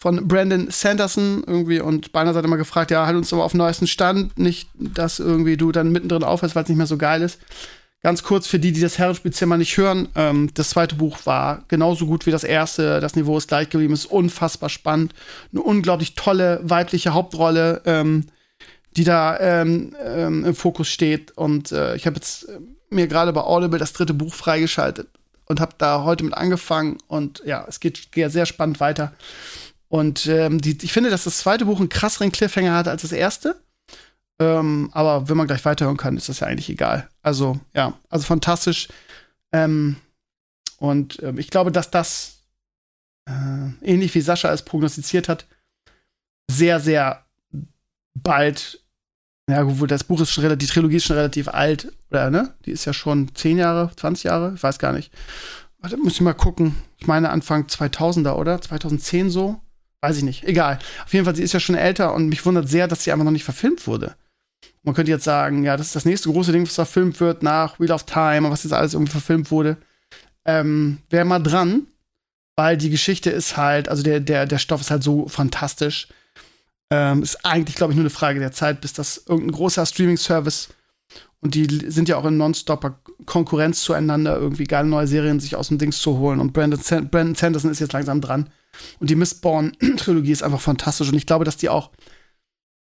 von 0.03 0.27
Brandon 0.27 0.69
Sanderson 0.69 1.45
irgendwie 1.47 1.79
und 1.79 2.11
Beiner 2.11 2.33
hat 2.33 2.43
immer 2.43 2.57
gefragt, 2.57 2.91
ja, 2.91 3.05
halt 3.05 3.15
uns 3.15 3.31
aber 3.31 3.45
auf 3.45 3.53
den 3.53 3.59
neuesten 3.59 3.87
Stand, 3.87 4.37
nicht, 4.37 4.69
dass 4.73 5.19
irgendwie 5.19 5.55
du 5.55 5.71
dann 5.71 5.93
mittendrin 5.93 6.25
aufhörst, 6.25 6.55
weil 6.55 6.63
es 6.63 6.69
nicht 6.69 6.77
mehr 6.77 6.87
so 6.87 6.97
geil 6.97 7.21
ist. 7.21 7.39
Ganz 8.01 8.21
kurz 8.21 8.45
für 8.45 8.59
die, 8.59 8.73
die 8.73 8.81
das 8.81 8.97
Herrenspielzimmer 8.97 9.55
nicht 9.55 9.77
hören, 9.77 10.09
ähm, 10.15 10.49
das 10.55 10.71
zweite 10.71 10.95
Buch 10.95 11.19
war 11.25 11.63
genauso 11.69 12.05
gut 12.05 12.25
wie 12.25 12.31
das 12.31 12.43
erste, 12.43 12.99
das 12.99 13.15
Niveau 13.15 13.37
ist 13.37 13.47
gleich 13.47 13.69
geblieben, 13.69 13.93
ist 13.93 14.05
unfassbar 14.05 14.67
spannend, 14.67 15.13
eine 15.53 15.61
unglaublich 15.61 16.15
tolle 16.15 16.59
weibliche 16.63 17.13
Hauptrolle, 17.13 17.81
ähm, 17.85 18.25
die 18.95 19.03
da 19.03 19.39
ähm, 19.39 19.95
ähm, 20.03 20.45
im 20.45 20.55
Fokus 20.55 20.87
steht. 20.87 21.31
Und 21.31 21.71
äh, 21.71 21.95
ich 21.95 22.05
habe 22.05 22.15
jetzt 22.15 22.49
äh, 22.49 22.59
mir 22.89 23.07
gerade 23.07 23.33
bei 23.33 23.41
Audible 23.41 23.79
das 23.79 23.93
dritte 23.93 24.13
Buch 24.13 24.33
freigeschaltet 24.33 25.07
und 25.45 25.59
habe 25.59 25.75
da 25.77 26.03
heute 26.03 26.23
mit 26.23 26.33
angefangen. 26.33 26.97
Und 27.07 27.41
ja, 27.45 27.65
es 27.67 27.79
geht, 27.79 28.11
geht 28.11 28.31
sehr 28.31 28.45
spannend 28.45 28.79
weiter. 28.79 29.13
Und 29.87 30.25
ähm, 30.27 30.59
die, 30.59 30.77
ich 30.81 30.93
finde, 30.93 31.09
dass 31.09 31.25
das 31.25 31.39
zweite 31.39 31.65
Buch 31.65 31.79
einen 31.79 31.89
krasseren 31.89 32.31
Cliffhanger 32.31 32.75
hatte 32.75 32.91
als 32.91 33.03
das 33.03 33.11
erste. 33.11 33.61
Ähm, 34.39 34.89
aber 34.93 35.29
wenn 35.29 35.37
man 35.37 35.47
gleich 35.47 35.63
weiterhören 35.65 35.97
kann, 35.97 36.17
ist 36.17 36.29
das 36.29 36.39
ja 36.39 36.47
eigentlich 36.47 36.69
egal. 36.69 37.09
Also, 37.21 37.59
ja, 37.73 37.93
also 38.09 38.25
fantastisch. 38.25 38.87
Ähm, 39.51 39.97
und 40.77 41.21
ähm, 41.21 41.37
ich 41.37 41.49
glaube, 41.49 41.71
dass 41.71 41.91
das, 41.91 42.41
äh, 43.29 43.69
ähnlich 43.81 44.13
wie 44.15 44.21
Sascha 44.21 44.51
es 44.51 44.63
prognostiziert 44.63 45.29
hat, 45.29 45.45
sehr, 46.49 46.79
sehr 46.79 47.25
bald 48.15 48.82
ja, 49.49 49.63
obwohl 49.63 49.87
das 49.87 50.03
Buch 50.03 50.21
ist 50.21 50.31
schon 50.31 50.43
relativ, 50.43 50.67
die 50.67 50.73
Trilogie 50.73 50.95
ist 50.97 51.05
schon 51.05 51.17
relativ 51.17 51.47
alt, 51.47 51.91
oder, 52.09 52.29
ne? 52.29 52.53
Die 52.65 52.71
ist 52.71 52.85
ja 52.85 52.93
schon 52.93 53.33
10 53.35 53.57
Jahre, 53.57 53.91
20 53.95 54.23
Jahre, 54.23 54.53
ich 54.55 54.63
weiß 54.63 54.79
gar 54.79 54.93
nicht. 54.93 55.11
Warte, 55.79 55.97
muss 55.97 56.13
ich 56.13 56.21
mal 56.21 56.33
gucken. 56.33 56.75
Ich 56.97 57.07
meine 57.07 57.29
Anfang 57.29 57.65
2000er, 57.65 58.35
oder? 58.35 58.61
2010 58.61 59.29
so? 59.29 59.59
Weiß 59.99 60.17
ich 60.17 60.23
nicht. 60.23 60.43
Egal. 60.45 60.79
Auf 61.05 61.13
jeden 61.13 61.25
Fall, 61.25 61.35
sie 61.35 61.43
ist 61.43 61.53
ja 61.53 61.59
schon 61.59 61.75
älter 61.75 62.13
und 62.13 62.29
mich 62.29 62.45
wundert 62.45 62.69
sehr, 62.69 62.87
dass 62.87 63.03
sie 63.03 63.11
einfach 63.11 63.25
noch 63.25 63.31
nicht 63.31 63.43
verfilmt 63.43 63.85
wurde. 63.85 64.15
Man 64.83 64.95
könnte 64.95 65.11
jetzt 65.11 65.23
sagen, 65.25 65.63
ja, 65.63 65.75
das 65.75 65.87
ist 65.87 65.95
das 65.95 66.05
nächste 66.05 66.29
große 66.29 66.51
Ding, 66.51 66.65
was 66.65 66.75
verfilmt 66.75 67.19
wird 67.19 67.43
nach 67.43 67.79
Wheel 67.79 67.91
of 67.91 68.03
Time, 68.03 68.49
was 68.49 68.63
jetzt 68.63 68.73
alles 68.73 68.93
irgendwie 68.93 69.11
verfilmt 69.11 69.51
wurde. 69.51 69.77
Ähm, 70.45 70.99
Wäre 71.09 71.25
mal 71.25 71.39
dran, 71.39 71.87
weil 72.55 72.77
die 72.77 72.89
Geschichte 72.89 73.29
ist 73.29 73.57
halt, 73.57 73.89
also 73.89 74.03
der, 74.03 74.19
der, 74.19 74.45
der 74.45 74.57
Stoff 74.57 74.81
ist 74.81 74.91
halt 74.91 75.03
so 75.03 75.27
fantastisch. 75.27 76.07
Ähm, 76.95 77.23
ist 77.23 77.43
eigentlich, 77.43 77.75
glaube 77.75 77.91
ich, 77.91 77.97
nur 77.97 78.03
eine 78.03 78.11
Frage 78.11 78.39
der 78.39 78.51
Zeit, 78.51 78.79
bis 78.79 78.93
das 78.93 79.23
irgendein 79.27 79.53
großer 79.53 79.83
Streaming-Service 79.83 80.69
Und 81.39 81.55
die 81.55 81.67
sind 81.89 82.07
ja 82.07 82.17
auch 82.17 82.25
in 82.25 82.37
nonstopper 82.37 82.99
Konkurrenz 83.25 83.81
zueinander, 83.81 84.37
irgendwie 84.37 84.65
geile 84.65 84.87
neue 84.87 85.07
Serien 85.07 85.39
sich 85.39 85.55
aus 85.55 85.69
dem 85.69 85.79
Dings 85.79 85.97
zu 85.99 86.19
holen. 86.19 86.39
Und 86.39 86.53
Brandon, 86.53 86.79
San 86.79 87.09
Brandon 87.09 87.33
Sanderson 87.33 87.71
ist 87.71 87.79
jetzt 87.79 87.93
langsam 87.93 88.21
dran. 88.21 88.51
Und 88.99 89.09
die 89.09 89.15
Mistborn-Trilogie 89.15 90.31
ist 90.31 90.43
einfach 90.43 90.61
fantastisch. 90.61 91.09
Und 91.09 91.15
ich 91.15 91.25
glaube, 91.25 91.45
dass 91.45 91.57
die 91.57 91.69
auch, 91.69 91.89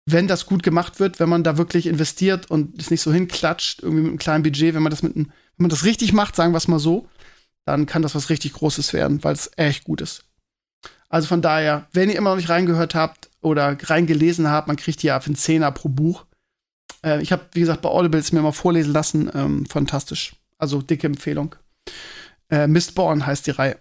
wenn 0.05 0.27
das 0.27 0.45
gut 0.45 0.61
gemacht 0.61 0.99
wird, 0.99 1.19
wenn 1.19 1.29
man 1.29 1.43
da 1.43 1.57
wirklich 1.57 1.87
investiert 1.87 2.51
und 2.51 2.79
es 2.79 2.91
nicht 2.91 3.01
so 3.01 3.11
hinklatscht, 3.11 3.81
irgendwie 3.81 4.03
mit 4.03 4.09
einem 4.11 4.19
kleinen 4.19 4.43
Budget, 4.43 4.75
wenn 4.75 4.83
man 4.83 4.91
das 4.91 5.01
mit 5.01 5.15
einem, 5.15 5.25
wenn 5.57 5.63
man 5.63 5.69
das 5.71 5.85
richtig 5.85 6.13
macht, 6.13 6.35
sagen 6.35 6.53
wir 6.53 6.57
es 6.57 6.67
mal 6.67 6.79
so, 6.79 7.07
dann 7.65 7.87
kann 7.87 8.03
das 8.03 8.13
was 8.13 8.29
richtig 8.29 8.53
Großes 8.53 8.93
werden, 8.93 9.23
weil 9.23 9.33
es 9.33 9.49
echt 9.55 9.85
gut 9.85 10.01
ist. 10.01 10.25
Also 11.09 11.27
von 11.27 11.41
daher, 11.41 11.87
wenn 11.93 12.09
ihr 12.09 12.15
immer 12.15 12.29
noch 12.29 12.37
nicht 12.37 12.49
reingehört 12.49 12.95
habt 12.95 13.29
oder 13.43 13.77
reingelesen 13.81 14.49
habt, 14.49 14.67
man 14.67 14.77
kriegt 14.77 15.03
die 15.03 15.07
ja 15.07 15.19
für 15.19 15.27
einen 15.27 15.35
Zehner 15.35 15.71
pro 15.71 15.89
Buch. 15.89 16.25
Äh, 17.03 17.21
ich 17.21 17.31
habe, 17.31 17.43
wie 17.53 17.59
gesagt, 17.59 17.81
bei 17.81 17.89
Audible 17.89 18.19
es 18.19 18.31
mir 18.31 18.41
mal 18.41 18.51
vorlesen 18.51 18.93
lassen. 18.93 19.29
Ähm, 19.33 19.65
fantastisch. 19.65 20.35
Also 20.57 20.81
dicke 20.81 21.07
Empfehlung. 21.07 21.55
Äh, 22.49 22.67
Mistborn 22.67 23.25
heißt 23.25 23.47
die 23.47 23.51
Reihe. 23.51 23.77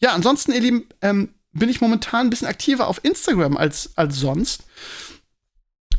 Ja, 0.00 0.12
ansonsten, 0.12 0.52
ihr 0.52 0.60
Lieben, 0.60 0.86
ähm, 1.02 1.34
bin 1.52 1.68
ich 1.68 1.80
momentan 1.80 2.26
ein 2.26 2.30
bisschen 2.30 2.48
aktiver 2.48 2.86
auf 2.86 3.04
Instagram 3.04 3.56
als, 3.56 3.90
als 3.96 4.16
sonst. 4.16 4.64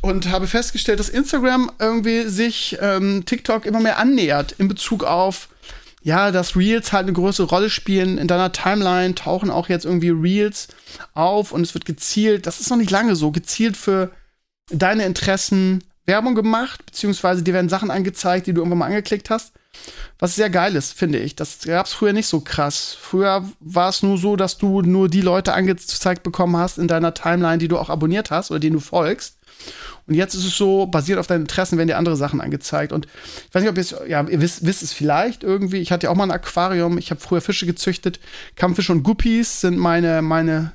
Und 0.02 0.30
habe 0.30 0.46
festgestellt, 0.46 0.98
dass 0.98 1.10
Instagram 1.10 1.70
irgendwie 1.78 2.22
sich 2.22 2.78
ähm, 2.80 3.24
TikTok 3.26 3.66
immer 3.66 3.80
mehr 3.80 3.98
annähert 3.98 4.52
in 4.52 4.66
Bezug 4.66 5.04
auf 5.04 5.48
ja, 6.02 6.30
dass 6.30 6.56
Reels 6.56 6.92
halt 6.92 7.04
eine 7.04 7.12
größere 7.12 7.48
Rolle 7.48 7.70
spielen. 7.70 8.18
In 8.18 8.28
deiner 8.28 8.52
Timeline 8.52 9.14
tauchen 9.14 9.50
auch 9.50 9.68
jetzt 9.68 9.84
irgendwie 9.84 10.10
Reels 10.10 10.68
auf 11.14 11.52
und 11.52 11.62
es 11.62 11.74
wird 11.74 11.84
gezielt, 11.84 12.46
das 12.46 12.60
ist 12.60 12.70
noch 12.70 12.78
nicht 12.78 12.90
lange 12.90 13.16
so, 13.16 13.30
gezielt 13.30 13.76
für 13.76 14.10
deine 14.70 15.04
Interessen 15.04 15.84
Werbung 16.06 16.34
gemacht, 16.34 16.84
beziehungsweise 16.86 17.42
dir 17.42 17.54
werden 17.54 17.68
Sachen 17.68 17.90
angezeigt, 17.90 18.46
die 18.46 18.52
du 18.52 18.60
irgendwann 18.60 18.78
mal 18.78 18.86
angeklickt 18.86 19.30
hast. 19.30 19.52
Was 20.18 20.34
sehr 20.34 20.50
geil 20.50 20.74
ist, 20.74 20.92
finde 20.92 21.18
ich. 21.18 21.36
Das 21.36 21.60
gab 21.60 21.86
es 21.86 21.92
früher 21.92 22.12
nicht 22.12 22.26
so 22.26 22.40
krass. 22.40 22.96
Früher 23.00 23.44
war 23.60 23.88
es 23.88 24.02
nur 24.02 24.18
so, 24.18 24.36
dass 24.36 24.58
du 24.58 24.82
nur 24.82 25.08
die 25.08 25.20
Leute 25.20 25.52
angezeigt 25.54 26.22
bekommen 26.22 26.56
hast 26.56 26.78
in 26.78 26.88
deiner 26.88 27.14
Timeline, 27.14 27.58
die 27.58 27.68
du 27.68 27.78
auch 27.78 27.88
abonniert 27.88 28.30
hast 28.30 28.50
oder 28.50 28.60
denen 28.60 28.74
du 28.74 28.80
folgst. 28.80 29.36
Und 30.10 30.16
jetzt 30.16 30.34
ist 30.34 30.44
es 30.44 30.56
so, 30.56 30.86
basiert 30.86 31.20
auf 31.20 31.28
deinen 31.28 31.42
Interessen, 31.42 31.78
werden 31.78 31.86
dir 31.86 31.96
andere 31.96 32.16
Sachen 32.16 32.40
angezeigt. 32.40 32.92
Und 32.92 33.06
ich 33.06 33.54
weiß 33.54 33.62
nicht, 33.62 33.70
ob 33.70 33.76
ihr 33.76 33.80
es, 33.80 33.94
ja, 34.08 34.26
ihr 34.28 34.40
wisst, 34.40 34.66
wisst 34.66 34.82
es 34.82 34.92
vielleicht 34.92 35.44
irgendwie. 35.44 35.76
Ich 35.76 35.92
hatte 35.92 36.06
ja 36.06 36.10
auch 36.10 36.16
mal 36.16 36.24
ein 36.24 36.32
Aquarium. 36.32 36.98
Ich 36.98 37.12
habe 37.12 37.20
früher 37.20 37.40
Fische 37.40 37.64
gezüchtet. 37.64 38.18
Kampffische 38.56 38.90
und 38.90 39.04
Guppies 39.04 39.60
sind 39.60 39.78
meine, 39.78 40.20
meine, 40.20 40.72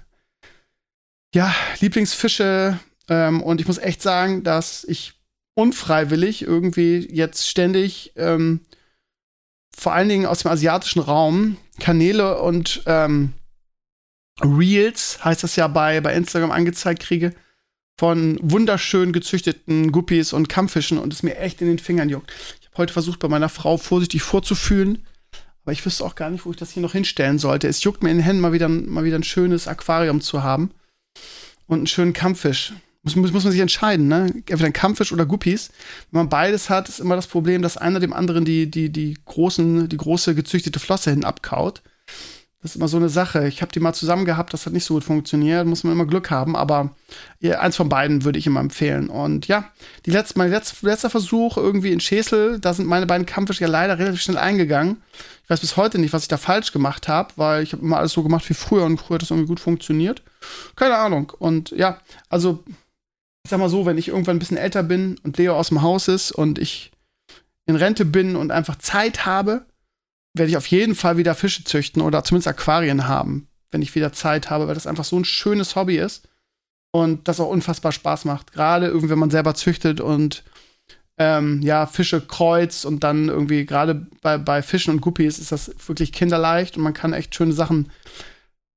ja, 1.34 1.54
Lieblingsfische. 1.82 2.80
Ähm, 3.10 3.44
und 3.44 3.60
ich 3.60 3.68
muss 3.68 3.78
echt 3.78 4.02
sagen, 4.02 4.44
dass 4.44 4.86
ich 4.86 5.16
unfreiwillig 5.54 6.42
irgendwie 6.44 7.06
jetzt 7.12 7.50
ständig, 7.50 8.14
ähm, 8.16 8.62
vor 9.76 9.92
allen 9.92 10.08
Dingen 10.08 10.28
aus 10.28 10.44
dem 10.44 10.52
asiatischen 10.52 11.02
Raum, 11.02 11.58
Kanäle 11.82 12.40
und 12.40 12.84
ähm, 12.86 13.34
Reels, 14.42 15.26
heißt 15.26 15.44
das 15.44 15.58
ja 15.58 15.68
bei, 15.68 16.00
bei 16.00 16.14
Instagram 16.14 16.52
angezeigt 16.52 17.02
kriege, 17.02 17.34
von 17.98 18.38
wunderschön 18.42 19.14
gezüchteten 19.14 19.92
Guppies 19.92 20.34
und 20.34 20.50
Kampffischen 20.50 20.98
und 20.98 21.14
es 21.14 21.24
mir 21.24 21.38
echt 21.38 21.62
in 21.62 21.68
den 21.68 21.80
Fingern 21.80 22.10
juckt. 22.10 22.32
Ich 22.60 22.68
habe 22.68 22.78
heute 22.78 22.94
versucht, 22.94 23.20
bei 23.20 23.28
meiner 23.28 23.50
Frau 23.50 23.78
vorsichtig 23.78 24.22
vorzufühlen, 24.22 25.06
aber 25.64 25.72
ich 25.72 25.86
wüsste 25.86 26.04
auch 26.04 26.16
gar 26.16 26.30
nicht, 26.30 26.46
wo 26.46 26.52
ich 26.52 26.58
das 26.58 26.72
hier 26.72 26.84
noch 26.84 26.92
hinstellen 26.92 27.40
sollte. 27.40 27.68
Es 27.68 27.84
juckt 27.84 28.04
mir 28.04 28.12
in 28.12 28.18
den 28.18 28.24
Händen, 28.24 28.42
mal 28.42 28.54
wieder, 28.54 28.70
mal 28.70 29.04
wieder 29.04 29.18
ein 29.18 29.24
schönes 29.24 29.68
Aquarium 29.68 30.22
zu 30.22 30.44
haben 30.44 30.72
und 31.68 31.78
einen 31.78 31.88
schönen 31.88 32.14
Kampffisch. 32.14 32.74
Muss, 33.02 33.16
muss, 33.16 33.32
muss 33.32 33.44
man 33.44 33.52
sich 33.52 33.62
entscheiden, 33.62 34.08
ne? 34.08 34.26
Entweder 34.26 34.66
ein 34.66 34.74
Kampffisch 34.74 35.12
oder 35.12 35.26
Guppies. 35.26 35.70
Wenn 36.12 36.22
man 36.22 36.30
beides 36.30 36.70
hat, 36.70 36.90
ist 36.90 37.00
immer 37.00 37.16
das 37.16 37.28
Problem, 37.28 37.62
dass 37.62 37.78
einer 37.78 38.00
dem 38.00 38.14
anderen 38.14 38.46
die, 38.46 38.70
die, 38.70 38.92
die, 38.92 39.16
großen, 39.26 39.88
die 39.88 39.98
große 39.98 40.36
gezüchtete 40.36 40.80
Flosse 40.80 41.12
hin 41.12 41.24
abkaut. 41.24 41.82
Das 42.66 42.72
ist 42.72 42.78
immer 42.78 42.88
so 42.88 42.98
eine 42.98 43.10
Sache. 43.10 43.48
Ich 43.48 43.62
habe 43.62 43.72
die 43.72 43.80
mal 43.80 43.94
zusammen 43.94 44.26
gehabt, 44.26 44.52
das 44.52 44.66
hat 44.66 44.74
nicht 44.74 44.86
so 44.86 44.96
gut 44.96 45.04
funktioniert. 45.04 45.68
Muss 45.68 45.84
man 45.84 45.94
immer 45.94 46.08
Glück 46.08 46.32
haben, 46.32 46.56
aber 46.56 46.90
eins 47.44 47.76
von 47.76 47.90
beiden 47.90 48.24
würde 48.24 48.40
ich 48.40 48.48
immer 48.48 48.60
empfehlen. 48.60 49.08
Und 49.08 49.48
ja, 49.48 49.70
die 50.08 50.10
letzte, 50.10 50.40
mein 50.40 50.50
letzter, 50.50 50.76
letzter 50.82 51.12
Versuch 51.12 51.58
irgendwie 51.58 51.92
in 51.92 52.00
Schäsel, 52.00 52.60
da 52.60 52.74
sind 52.74 52.88
meine 52.88 53.06
beiden 53.06 53.28
Kampffische 53.28 53.62
ja 53.62 53.68
leider 53.68 54.00
relativ 54.00 54.20
schnell 54.20 54.40
eingegangen. 54.40 55.04
Ich 55.44 55.50
weiß 55.52 55.60
bis 55.60 55.78
heute 55.78 56.00
nicht, 56.00 56.12
was 56.12 56.24
ich 56.24 56.28
da 56.28 56.38
falsch 56.38 56.72
gemacht 56.72 57.08
habe, 57.08 57.34
weil 57.36 57.62
ich 57.62 57.72
habe 57.72 57.84
immer 57.84 58.00
alles 58.00 58.14
so 58.14 58.24
gemacht 58.24 58.50
wie 58.50 58.56
früher 58.56 58.86
und 58.86 58.98
früher 58.98 59.18
hat 59.18 59.22
das 59.22 59.30
irgendwie 59.30 59.50
gut 59.50 59.60
funktioniert. 59.60 60.24
Keine 60.76 60.98
Ahnung. 60.98 61.34
Und 61.38 61.70
ja, 61.70 62.00
also 62.30 62.64
ich 63.44 63.52
sag 63.52 63.60
mal 63.60 63.70
so, 63.70 63.86
wenn 63.86 64.00
ich 64.00 64.08
irgendwann 64.08 64.38
ein 64.38 64.40
bisschen 64.40 64.58
älter 64.58 64.82
bin 64.82 65.20
und 65.22 65.38
Leo 65.38 65.56
aus 65.56 65.68
dem 65.70 65.84
Haus 65.84 66.08
ist 66.08 66.32
und 66.32 66.58
ich 66.58 66.92
in 67.68 67.76
Rente 67.76 68.06
bin 68.06 68.36
und 68.36 68.50
einfach 68.50 68.78
Zeit 68.78 69.28
habe, 69.28 69.68
werde 70.36 70.50
ich 70.50 70.58
auf 70.58 70.68
jeden 70.68 70.96
Fall 70.96 71.18
wieder 71.18 71.34
Fische 71.34 71.64
züchten 71.64 72.02
oder 72.02 72.24
zumindest 72.24 72.48
Aquarien 72.48 73.08
haben, 73.08 73.48
wenn 73.72 73.82
ich 73.82 73.96
wieder 73.96 74.14
Zeit 74.14 74.50
habe, 74.50 74.68
weil 74.68 74.76
das 74.76 74.88
einfach 74.88 75.06
so 75.06 75.18
ein 75.18 75.26
schönes 75.26 75.76
Hobby 75.76 75.98
ist 75.98 76.28
und 76.92 77.28
das 77.28 77.40
auch 77.40 77.50
unfassbar 77.50 77.92
Spaß 77.92 78.26
macht. 78.26 78.52
Gerade 78.52 78.88
irgendwie, 78.88 79.10
wenn 79.10 79.20
man 79.20 79.32
selber 79.32 79.56
züchtet 79.56 80.02
und 80.02 80.44
ähm, 81.18 81.62
ja, 81.62 81.86
Fische 81.86 82.20
kreuzt 82.20 82.86
und 82.86 83.04
dann 83.04 83.30
irgendwie, 83.30 83.66
gerade 83.66 84.08
bei, 84.22 84.38
bei 84.38 84.62
Fischen 84.62 84.94
und 84.94 85.02
Guppies 85.02 85.40
ist 85.40 85.52
das 85.52 85.74
wirklich 85.88 86.12
kinderleicht 86.12 86.76
und 86.76 86.84
man 86.84 86.94
kann 86.94 87.14
echt 87.14 87.34
schöne 87.34 87.54
Sachen 87.54 87.90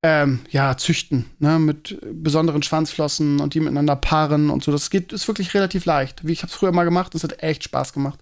ähm, 0.04 0.40
ja, 0.50 0.76
züchten, 0.76 1.26
ne, 1.40 1.58
mit 1.58 1.98
besonderen 2.12 2.62
Schwanzflossen 2.62 3.40
und 3.40 3.54
die 3.54 3.60
miteinander 3.60 3.96
paaren 3.96 4.50
und 4.50 4.62
so. 4.62 4.70
Das 4.70 4.90
geht, 4.90 5.12
ist 5.12 5.26
wirklich 5.26 5.54
relativ 5.54 5.84
leicht. 5.84 6.26
Wie 6.26 6.32
ich 6.32 6.42
habe 6.42 6.50
es 6.50 6.56
früher 6.56 6.70
mal 6.70 6.84
gemacht, 6.84 7.14
das 7.14 7.24
hat 7.24 7.42
echt 7.42 7.64
Spaß 7.64 7.92
gemacht. 7.92 8.20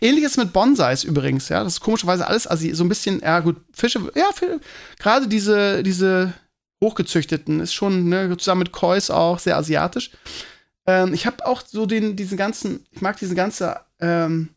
Ähnliches 0.00 0.36
mit 0.36 0.52
Bonsais 0.52 1.04
übrigens, 1.04 1.48
ja. 1.48 1.62
Das 1.62 1.74
ist 1.74 1.80
komischerweise 1.80 2.26
alles, 2.26 2.46
also 2.46 2.72
so 2.74 2.84
ein 2.84 2.88
bisschen, 2.88 3.20
ja 3.20 3.40
gut, 3.40 3.56
Fische, 3.72 4.10
ja, 4.14 4.30
gerade 4.98 5.28
diese, 5.28 5.82
diese 5.82 6.32
hochgezüchteten 6.82 7.60
ist 7.60 7.72
schon, 7.72 8.08
ne, 8.08 8.36
zusammen 8.36 8.60
mit 8.60 8.72
Kois 8.72 9.10
auch 9.10 9.38
sehr 9.38 9.56
asiatisch. 9.56 10.10
Ähm, 10.86 11.14
ich 11.14 11.26
habe 11.26 11.46
auch 11.46 11.62
so 11.64 11.86
den, 11.86 12.16
diesen 12.16 12.36
ganzen, 12.36 12.84
ich 12.90 13.00
mag 13.00 13.18
diese 13.18 13.34
ganze, 13.34 13.80
ähm, 14.00 14.50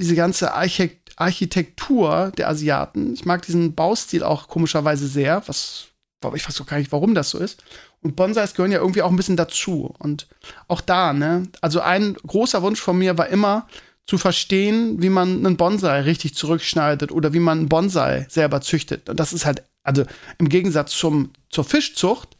diese 0.00 0.14
ganze 0.14 0.54
Architekt 0.54 1.00
Architektur 1.20 2.32
der 2.38 2.48
Asiaten. 2.48 3.12
Ich 3.12 3.26
mag 3.26 3.42
diesen 3.42 3.74
Baustil 3.74 4.22
auch 4.22 4.48
komischerweise 4.48 5.06
sehr, 5.06 5.46
was, 5.46 5.88
ich 6.34 6.46
weiß 6.46 6.60
auch 6.60 6.66
gar 6.66 6.78
nicht, 6.78 6.92
warum 6.92 7.14
das 7.14 7.30
so 7.30 7.38
ist. 7.38 7.62
Und 8.02 8.16
Bonsais 8.16 8.54
gehören 8.54 8.72
ja 8.72 8.78
irgendwie 8.78 9.02
auch 9.02 9.10
ein 9.10 9.16
bisschen 9.16 9.36
dazu. 9.36 9.94
Und 9.98 10.28
auch 10.68 10.80
da, 10.80 11.12
ne? 11.12 11.44
Also 11.60 11.80
ein 11.80 12.14
großer 12.14 12.62
Wunsch 12.62 12.80
von 12.80 12.98
mir 12.98 13.16
war 13.16 13.28
immer, 13.28 13.66
zu 14.10 14.18
verstehen, 14.18 15.00
wie 15.00 15.08
man 15.08 15.46
einen 15.46 15.56
Bonsai 15.56 16.00
richtig 16.00 16.34
zurückschneidet 16.34 17.12
oder 17.12 17.32
wie 17.32 17.38
man 17.38 17.58
einen 17.58 17.68
Bonsai 17.68 18.26
selber 18.28 18.60
züchtet. 18.60 19.08
Und 19.08 19.20
das 19.20 19.32
ist 19.32 19.46
halt, 19.46 19.62
also 19.84 20.04
im 20.38 20.48
Gegensatz 20.48 20.90
zum, 20.92 21.30
zur 21.48 21.62
Fischzucht, 21.62 22.36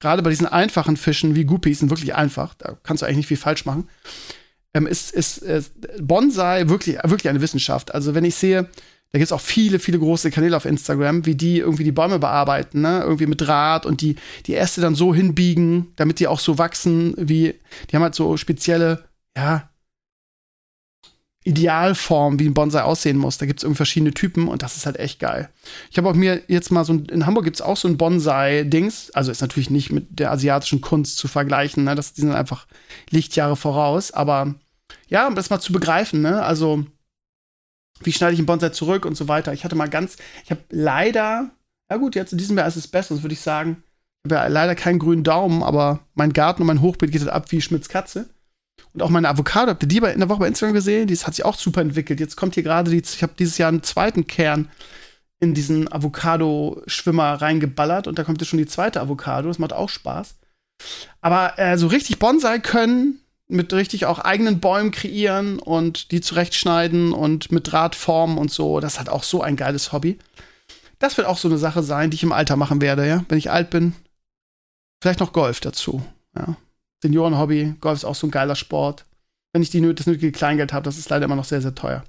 gerade 0.00 0.22
bei 0.22 0.28
diesen 0.28 0.46
einfachen 0.46 0.98
Fischen 0.98 1.34
wie 1.34 1.44
Guppies, 1.44 1.78
sind 1.78 1.88
wirklich 1.88 2.14
einfach, 2.14 2.52
da 2.52 2.76
kannst 2.82 3.00
du 3.00 3.06
eigentlich 3.06 3.16
nicht 3.16 3.28
viel 3.28 3.38
falsch 3.38 3.64
machen, 3.64 3.88
ähm, 4.74 4.86
ist, 4.86 5.12
ist, 5.12 5.38
ist 5.38 5.72
Bonsai 5.98 6.68
wirklich, 6.68 6.96
wirklich 7.04 7.30
eine 7.30 7.40
Wissenschaft. 7.40 7.94
Also 7.94 8.14
wenn 8.14 8.26
ich 8.26 8.34
sehe, 8.34 8.68
da 9.14 9.18
gibt 9.18 9.28
es 9.28 9.32
auch 9.32 9.40
viele, 9.40 9.78
viele 9.78 10.00
große 10.00 10.32
Kanäle 10.32 10.56
auf 10.56 10.64
Instagram, 10.64 11.24
wie 11.24 11.36
die 11.36 11.60
irgendwie 11.60 11.84
die 11.84 11.92
Bäume 11.92 12.18
bearbeiten, 12.18 12.80
ne? 12.80 13.00
Irgendwie 13.04 13.28
mit 13.28 13.40
Draht 13.40 13.86
und 13.86 14.00
die, 14.00 14.16
die 14.46 14.56
Äste 14.56 14.80
dann 14.80 14.96
so 14.96 15.14
hinbiegen, 15.14 15.92
damit 15.94 16.18
die 16.18 16.26
auch 16.26 16.40
so 16.40 16.58
wachsen, 16.58 17.14
wie, 17.16 17.54
die 17.88 17.94
haben 17.94 18.02
halt 18.02 18.16
so 18.16 18.36
spezielle, 18.36 19.04
ja, 19.36 19.70
Idealform, 21.44 22.40
wie 22.40 22.48
ein 22.48 22.54
Bonsai 22.54 22.82
aussehen 22.82 23.16
muss. 23.16 23.38
Da 23.38 23.46
gibt 23.46 23.60
es 23.60 23.62
irgendwie 23.62 23.76
verschiedene 23.76 24.14
Typen 24.14 24.48
und 24.48 24.64
das 24.64 24.76
ist 24.76 24.84
halt 24.84 24.98
echt 24.98 25.20
geil. 25.20 25.48
Ich 25.92 25.96
habe 25.96 26.08
auch 26.08 26.14
mir 26.14 26.42
jetzt 26.48 26.72
mal 26.72 26.84
so 26.84 26.94
ein, 26.94 27.04
in 27.04 27.24
Hamburg 27.24 27.44
gibt 27.44 27.54
es 27.54 27.62
auch 27.62 27.76
so 27.76 27.86
ein 27.86 27.96
Bonsai-Dings. 27.96 29.12
Also 29.12 29.30
ist 29.30 29.42
natürlich 29.42 29.70
nicht 29.70 29.92
mit 29.92 30.18
der 30.18 30.32
asiatischen 30.32 30.80
Kunst 30.80 31.18
zu 31.18 31.28
vergleichen, 31.28 31.84
ne? 31.84 31.94
Das, 31.94 32.14
die 32.14 32.22
sind 32.22 32.32
einfach 32.32 32.66
Lichtjahre 33.10 33.54
voraus. 33.54 34.10
Aber 34.10 34.56
ja, 35.06 35.28
um 35.28 35.36
das 35.36 35.50
mal 35.50 35.60
zu 35.60 35.72
begreifen, 35.72 36.20
ne? 36.20 36.42
Also 36.42 36.84
wie 38.02 38.12
schneide 38.12 38.34
ich 38.34 38.38
einen 38.38 38.46
Bonsai 38.46 38.70
zurück 38.70 39.04
und 39.06 39.16
so 39.16 39.28
weiter. 39.28 39.52
Ich 39.52 39.64
hatte 39.64 39.76
mal 39.76 39.88
ganz, 39.88 40.16
ich 40.44 40.50
habe 40.50 40.62
leider, 40.70 41.50
ja 41.90 41.96
gut, 41.96 42.14
jetzt 42.14 42.32
in 42.32 42.38
diesem 42.38 42.58
Jahr 42.58 42.66
ist 42.66 42.76
es 42.76 42.88
besser, 42.88 43.22
würde 43.22 43.34
ich 43.34 43.40
sagen. 43.40 43.82
Ich 44.24 44.32
habe 44.32 44.42
ja 44.42 44.48
leider 44.48 44.74
keinen 44.74 44.98
grünen 44.98 45.22
Daumen, 45.22 45.62
aber 45.62 46.00
mein 46.14 46.32
Garten 46.32 46.62
und 46.62 46.66
mein 46.66 46.80
Hochbeet 46.80 47.12
geht 47.12 47.20
halt 47.20 47.32
ab 47.32 47.52
wie 47.52 47.60
Schmitz 47.60 47.88
Katze. 47.88 48.28
Und 48.92 49.02
auch 49.02 49.10
meine 49.10 49.28
Avocado, 49.28 49.70
habt 49.70 49.82
ihr 49.82 49.88
die 49.88 49.98
in 49.98 50.20
der 50.20 50.28
Woche 50.28 50.40
bei 50.40 50.48
Instagram 50.48 50.74
gesehen? 50.74 51.08
Die 51.08 51.16
hat 51.16 51.34
sich 51.34 51.44
auch 51.44 51.56
super 51.56 51.80
entwickelt. 51.80 52.20
Jetzt 52.20 52.36
kommt 52.36 52.54
hier 52.54 52.62
gerade, 52.62 52.90
die, 52.90 52.98
ich 52.98 53.22
habe 53.22 53.34
dieses 53.38 53.58
Jahr 53.58 53.68
einen 53.68 53.82
zweiten 53.82 54.26
Kern 54.26 54.70
in 55.40 55.52
diesen 55.52 55.92
Avocado-Schwimmer 55.92 57.34
reingeballert 57.34 58.06
und 58.06 58.18
da 58.18 58.24
kommt 58.24 58.40
jetzt 58.40 58.48
schon 58.48 58.58
die 58.58 58.66
zweite 58.66 59.00
Avocado. 59.00 59.48
Das 59.48 59.58
macht 59.58 59.72
auch 59.72 59.88
Spaß. 59.88 60.36
Aber 61.20 61.58
äh, 61.58 61.76
so 61.76 61.88
richtig 61.88 62.18
Bonsai 62.18 62.60
können, 62.60 63.20
mit 63.48 63.72
richtig 63.72 64.06
auch 64.06 64.18
eigenen 64.18 64.60
Bäumen 64.60 64.90
kreieren 64.90 65.58
und 65.58 66.10
die 66.10 66.20
zurechtschneiden 66.20 67.12
und 67.12 67.52
mit 67.52 67.70
Draht 67.70 67.94
formen 67.94 68.38
und 68.38 68.50
so. 68.50 68.80
Das 68.80 68.98
hat 68.98 69.08
auch 69.08 69.22
so 69.22 69.42
ein 69.42 69.56
geiles 69.56 69.92
Hobby. 69.92 70.18
Das 70.98 71.16
wird 71.16 71.26
auch 71.26 71.38
so 71.38 71.48
eine 71.48 71.58
Sache 71.58 71.82
sein, 71.82 72.10
die 72.10 72.14
ich 72.14 72.22
im 72.22 72.32
Alter 72.32 72.56
machen 72.56 72.80
werde, 72.80 73.06
ja. 73.06 73.24
Wenn 73.28 73.38
ich 73.38 73.50
alt 73.50 73.70
bin, 73.70 73.94
vielleicht 75.02 75.20
noch 75.20 75.32
Golf 75.32 75.60
dazu, 75.60 76.02
ja. 76.36 76.56
Seniorenhobby, 77.02 77.74
Golf 77.80 77.98
ist 77.98 78.04
auch 78.04 78.14
so 78.14 78.26
ein 78.26 78.30
geiler 78.30 78.56
Sport. 78.56 79.04
wenn 79.54 79.62
ich 79.62 79.70
die, 79.70 79.94
das 79.94 80.06
nötige 80.06 80.32
Kleingeld 80.32 80.72
habe. 80.72 80.84
Das 80.84 80.98
ist 80.98 81.08
leider 81.10 81.24
immer 81.26 81.36
noch 81.36 81.44
sehr, 81.44 81.62
sehr 81.62 81.74
teuer. 81.74 82.04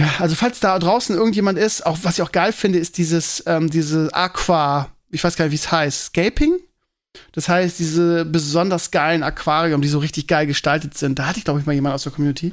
Ja, 0.00 0.08
also 0.20 0.34
falls 0.34 0.60
da 0.60 0.78
draußen 0.78 1.14
irgendjemand 1.14 1.58
ist, 1.58 1.84
auch 1.84 1.98
was 2.02 2.18
ich 2.18 2.22
auch 2.22 2.32
geil 2.32 2.52
finde, 2.52 2.78
ist 2.78 2.96
dieses, 2.96 3.42
ähm, 3.46 3.68
diese 3.68 4.08
Aqua, 4.14 4.90
ich 5.10 5.22
weiß 5.22 5.36
gar 5.36 5.44
nicht, 5.44 5.52
wie 5.52 5.56
es 5.56 5.72
heißt, 5.72 6.06
Scaping? 6.06 6.58
Das 7.32 7.48
heißt, 7.48 7.78
diese 7.78 8.24
besonders 8.24 8.90
geilen 8.90 9.22
Aquarium, 9.22 9.82
die 9.82 9.88
so 9.88 9.98
richtig 9.98 10.26
geil 10.26 10.46
gestaltet 10.46 10.96
sind. 10.96 11.18
Da 11.18 11.26
hatte 11.26 11.38
ich, 11.38 11.44
glaube 11.44 11.60
ich, 11.60 11.66
mal 11.66 11.72
jemanden 11.72 11.94
aus 11.94 12.04
der 12.04 12.12
Community. 12.12 12.52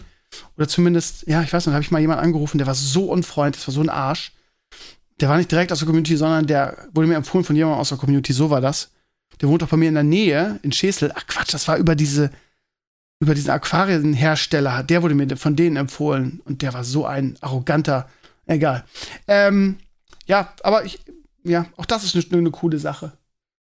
Oder 0.58 0.68
zumindest, 0.68 1.28
ja, 1.28 1.42
ich 1.42 1.54
weiß 1.54 1.66
nicht, 1.66 1.72
da 1.72 1.76
habe 1.76 1.84
ich 1.84 1.92
mal 1.92 2.02
jemanden 2.02 2.24
angerufen, 2.24 2.58
der 2.58 2.68
war 2.68 2.76
so 2.76 3.06
unfreundlich, 3.06 3.64
das 3.64 3.68
war 3.68 3.74
so 3.74 3.82
ein 3.82 3.90
Arsch. 3.90 4.34
Der 5.20 5.30
war 5.30 5.38
nicht 5.38 5.52
direkt 5.52 5.72
aus 5.72 5.80
der 5.80 5.86
Community, 5.86 6.18
sondern 6.18 6.46
der 6.46 6.88
wurde 6.94 7.08
mir 7.08 7.16
empfohlen 7.16 7.46
von 7.46 7.56
jemandem 7.56 7.80
aus 7.80 7.90
der 7.90 7.98
Community, 7.98 8.34
so 8.34 8.50
war 8.50 8.62
das. 8.62 8.92
Der 9.42 9.50
wohnt 9.50 9.64
auch 9.64 9.70
bei 9.70 9.78
mir 9.78 9.90
in 9.90 9.96
der 9.96 10.04
Nähe, 10.04 10.60
in 10.64 10.72
Schesel. 10.72 11.12
Ach 11.16 11.26
Quatsch, 11.28 11.54
das 11.54 11.68
war 11.68 11.78
über 11.78 11.96
diese, 11.96 12.32
über 13.20 13.36
diesen 13.36 13.52
Aquarienhersteller. 13.52 14.84
Der 14.84 15.04
wurde 15.04 15.16
mir 15.16 15.38
von 15.38 15.56
denen 15.56 15.76
empfohlen. 15.76 16.42
Und 16.46 16.62
der 16.62 16.74
war 16.74 16.84
so 16.84 17.06
ein 17.06 17.38
arroganter, 17.42 18.10
egal. 18.46 18.84
Ähm, 19.28 19.78
ja, 20.26 20.54
aber 20.64 20.86
ich, 20.86 21.00
ja, 21.44 21.68
auch 21.78 21.86
das 21.86 22.04
ist 22.04 22.16
eine, 22.16 22.38
eine 22.38 22.52
coole 22.52 22.80
Sache. 22.80 23.14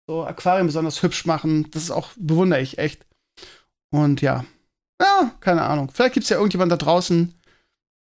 So 0.06 0.24
Aquarien 0.24 0.66
besonders 0.66 1.02
hübsch 1.02 1.26
machen, 1.26 1.70
das 1.70 1.84
ist 1.84 1.90
auch, 1.90 2.10
bewundere 2.16 2.60
ich 2.60 2.78
echt. 2.78 3.06
Und 3.90 4.20
ja, 4.20 4.44
ja, 5.00 5.34
keine 5.40 5.62
Ahnung. 5.62 5.90
Vielleicht 5.92 6.14
gibt 6.14 6.24
es 6.24 6.30
ja 6.30 6.36
irgendjemand 6.36 6.72
da 6.72 6.76
draußen, 6.76 7.34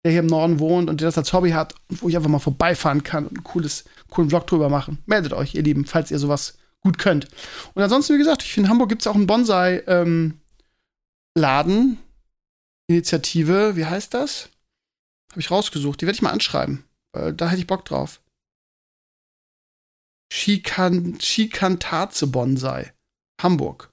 der 0.04 0.12
hier 0.12 0.20
im 0.20 0.26
Norden 0.26 0.58
wohnt 0.58 0.90
und 0.90 1.00
der 1.00 1.08
das 1.08 1.18
als 1.18 1.32
Hobby 1.32 1.50
hat 1.50 1.74
und 1.88 2.02
wo 2.02 2.08
ich 2.08 2.16
einfach 2.16 2.30
mal 2.30 2.38
vorbeifahren 2.38 3.02
kann 3.02 3.26
und 3.26 3.36
einen 3.36 3.44
cooles, 3.44 3.84
coolen 4.10 4.30
Vlog 4.30 4.46
drüber 4.46 4.68
machen. 4.68 4.98
Meldet 5.06 5.32
euch, 5.32 5.54
ihr 5.54 5.62
Lieben, 5.62 5.84
falls 5.84 6.10
ihr 6.10 6.18
sowas 6.18 6.58
gut 6.80 6.98
könnt. 6.98 7.28
Und 7.74 7.82
ansonsten, 7.82 8.14
wie 8.14 8.18
gesagt, 8.18 8.56
in 8.56 8.68
Hamburg 8.68 8.88
gibt 8.88 9.02
es 9.02 9.06
auch 9.06 9.14
einen 9.14 9.26
Bonsai-Laden, 9.26 10.36
ähm, 11.36 11.98
Initiative, 12.88 13.76
wie 13.76 13.86
heißt 13.86 14.12
das? 14.12 14.48
Habe 15.30 15.40
ich 15.40 15.50
rausgesucht. 15.50 16.00
Die 16.00 16.06
werde 16.06 16.16
ich 16.16 16.22
mal 16.22 16.30
anschreiben. 16.30 16.84
Weil 17.12 17.32
da 17.32 17.48
hätte 17.48 17.60
ich 17.60 17.66
Bock 17.66 17.84
drauf. 17.84 18.20
Shikan, 20.34 21.18
Shikantaze 21.20 22.26
Bonsai. 22.26 22.94
Hamburg. 23.42 23.90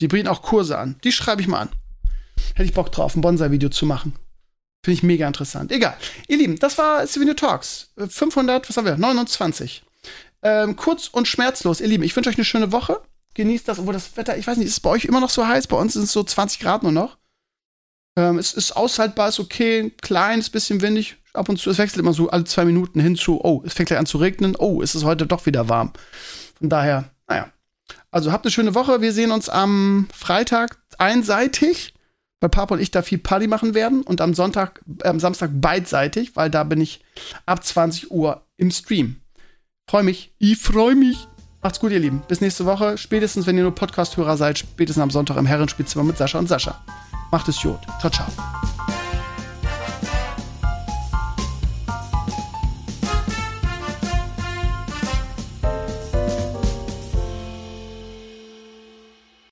Die 0.00 0.08
bieten 0.08 0.26
auch 0.26 0.42
Kurse 0.42 0.76
an. 0.76 0.96
Die 1.04 1.12
schreibe 1.12 1.40
ich 1.40 1.46
mal 1.46 1.60
an. 1.60 1.68
Hätte 2.54 2.64
ich 2.64 2.74
Bock 2.74 2.90
drauf, 2.90 3.14
ein 3.14 3.20
Bonsai-Video 3.20 3.68
zu 3.68 3.86
machen. 3.86 4.14
Finde 4.84 4.94
ich 4.94 5.02
mega 5.04 5.28
interessant. 5.28 5.70
Egal. 5.70 5.96
Ihr 6.26 6.38
Lieben, 6.38 6.58
das 6.58 6.78
war 6.78 7.06
Souvenir 7.06 7.36
Talks. 7.36 7.92
500, 7.96 8.68
was 8.68 8.76
haben 8.76 8.86
wir? 8.86 8.96
29. 8.96 9.84
Ähm, 10.42 10.74
kurz 10.74 11.06
und 11.06 11.28
schmerzlos. 11.28 11.80
Ihr 11.80 11.86
Lieben, 11.86 12.02
ich 12.02 12.16
wünsche 12.16 12.28
euch 12.28 12.36
eine 12.36 12.44
schöne 12.44 12.72
Woche. 12.72 13.00
Genießt 13.34 13.68
das, 13.68 13.78
obwohl 13.78 13.94
das 13.94 14.16
Wetter, 14.16 14.36
ich 14.36 14.48
weiß 14.48 14.56
nicht, 14.56 14.66
ist 14.66 14.72
es 14.72 14.80
bei 14.80 14.90
euch 14.90 15.04
immer 15.04 15.20
noch 15.20 15.30
so 15.30 15.46
heiß? 15.46 15.68
Bei 15.68 15.76
uns 15.76 15.92
sind 15.92 16.02
es 16.02 16.12
so 16.12 16.24
20 16.24 16.58
Grad 16.58 16.82
nur 16.82 16.92
noch. 16.92 17.18
Ähm, 18.18 18.38
es 18.38 18.52
ist 18.52 18.72
aushaltbar, 18.72 19.28
ist 19.28 19.38
okay, 19.38 19.92
klein, 20.02 20.40
ist 20.40 20.50
bisschen 20.50 20.82
windig. 20.82 21.16
Ab 21.34 21.48
und 21.48 21.58
zu, 21.58 21.70
es 21.70 21.78
wechselt 21.78 22.00
immer 22.00 22.12
so 22.12 22.28
alle 22.30 22.44
zwei 22.44 22.64
Minuten 22.64 22.98
hin 22.98 23.14
zu, 23.14 23.40
oh, 23.44 23.62
es 23.64 23.74
fängt 23.74 23.88
gleich 23.88 23.98
an 23.98 24.06
zu 24.06 24.18
regnen. 24.18 24.56
Oh, 24.58 24.82
es 24.82 24.94
ist 24.94 25.04
heute 25.04 25.26
doch 25.26 25.46
wieder 25.46 25.68
warm. 25.68 25.92
Von 26.58 26.68
daher, 26.68 27.10
naja. 27.28 27.52
Also 28.10 28.32
habt 28.32 28.44
eine 28.44 28.50
schöne 28.50 28.74
Woche. 28.74 29.00
Wir 29.00 29.12
sehen 29.12 29.30
uns 29.30 29.48
am 29.48 30.08
Freitag 30.12 30.78
einseitig 30.98 31.94
weil 32.40 32.50
Papa 32.50 32.74
und 32.74 32.80
ich 32.80 32.90
da 32.90 33.02
viel 33.02 33.18
Party 33.18 33.46
machen 33.46 33.74
werden 33.74 34.02
und 34.02 34.20
am 34.20 34.34
Sonntag, 34.34 34.80
äh, 35.02 35.08
am 35.08 35.20
Samstag 35.20 35.50
beidseitig, 35.54 36.36
weil 36.36 36.50
da 36.50 36.64
bin 36.64 36.80
ich 36.80 37.00
ab 37.46 37.64
20 37.64 38.10
Uhr 38.10 38.42
im 38.56 38.70
Stream. 38.70 39.20
Freue 39.88 40.04
mich. 40.04 40.32
Ich 40.38 40.58
freue 40.58 40.94
mich. 40.94 41.26
Macht's 41.62 41.80
gut, 41.80 41.90
ihr 41.90 41.98
Lieben. 41.98 42.22
Bis 42.28 42.40
nächste 42.40 42.66
Woche. 42.66 42.96
Spätestens, 42.96 43.46
wenn 43.46 43.56
ihr 43.56 43.64
nur 43.64 43.74
Podcast-Hörer 43.74 44.36
seid, 44.36 44.58
spätestens 44.58 45.02
am 45.02 45.10
Sonntag 45.10 45.36
im 45.36 45.46
Herrenspielzimmer 45.46 46.04
mit 46.04 46.16
Sascha 46.16 46.38
und 46.38 46.48
Sascha. 46.48 46.80
Macht 47.30 47.48
es 47.48 47.60
gut. 47.60 47.78
Ciao, 48.00 48.10
ciao. 48.10 48.77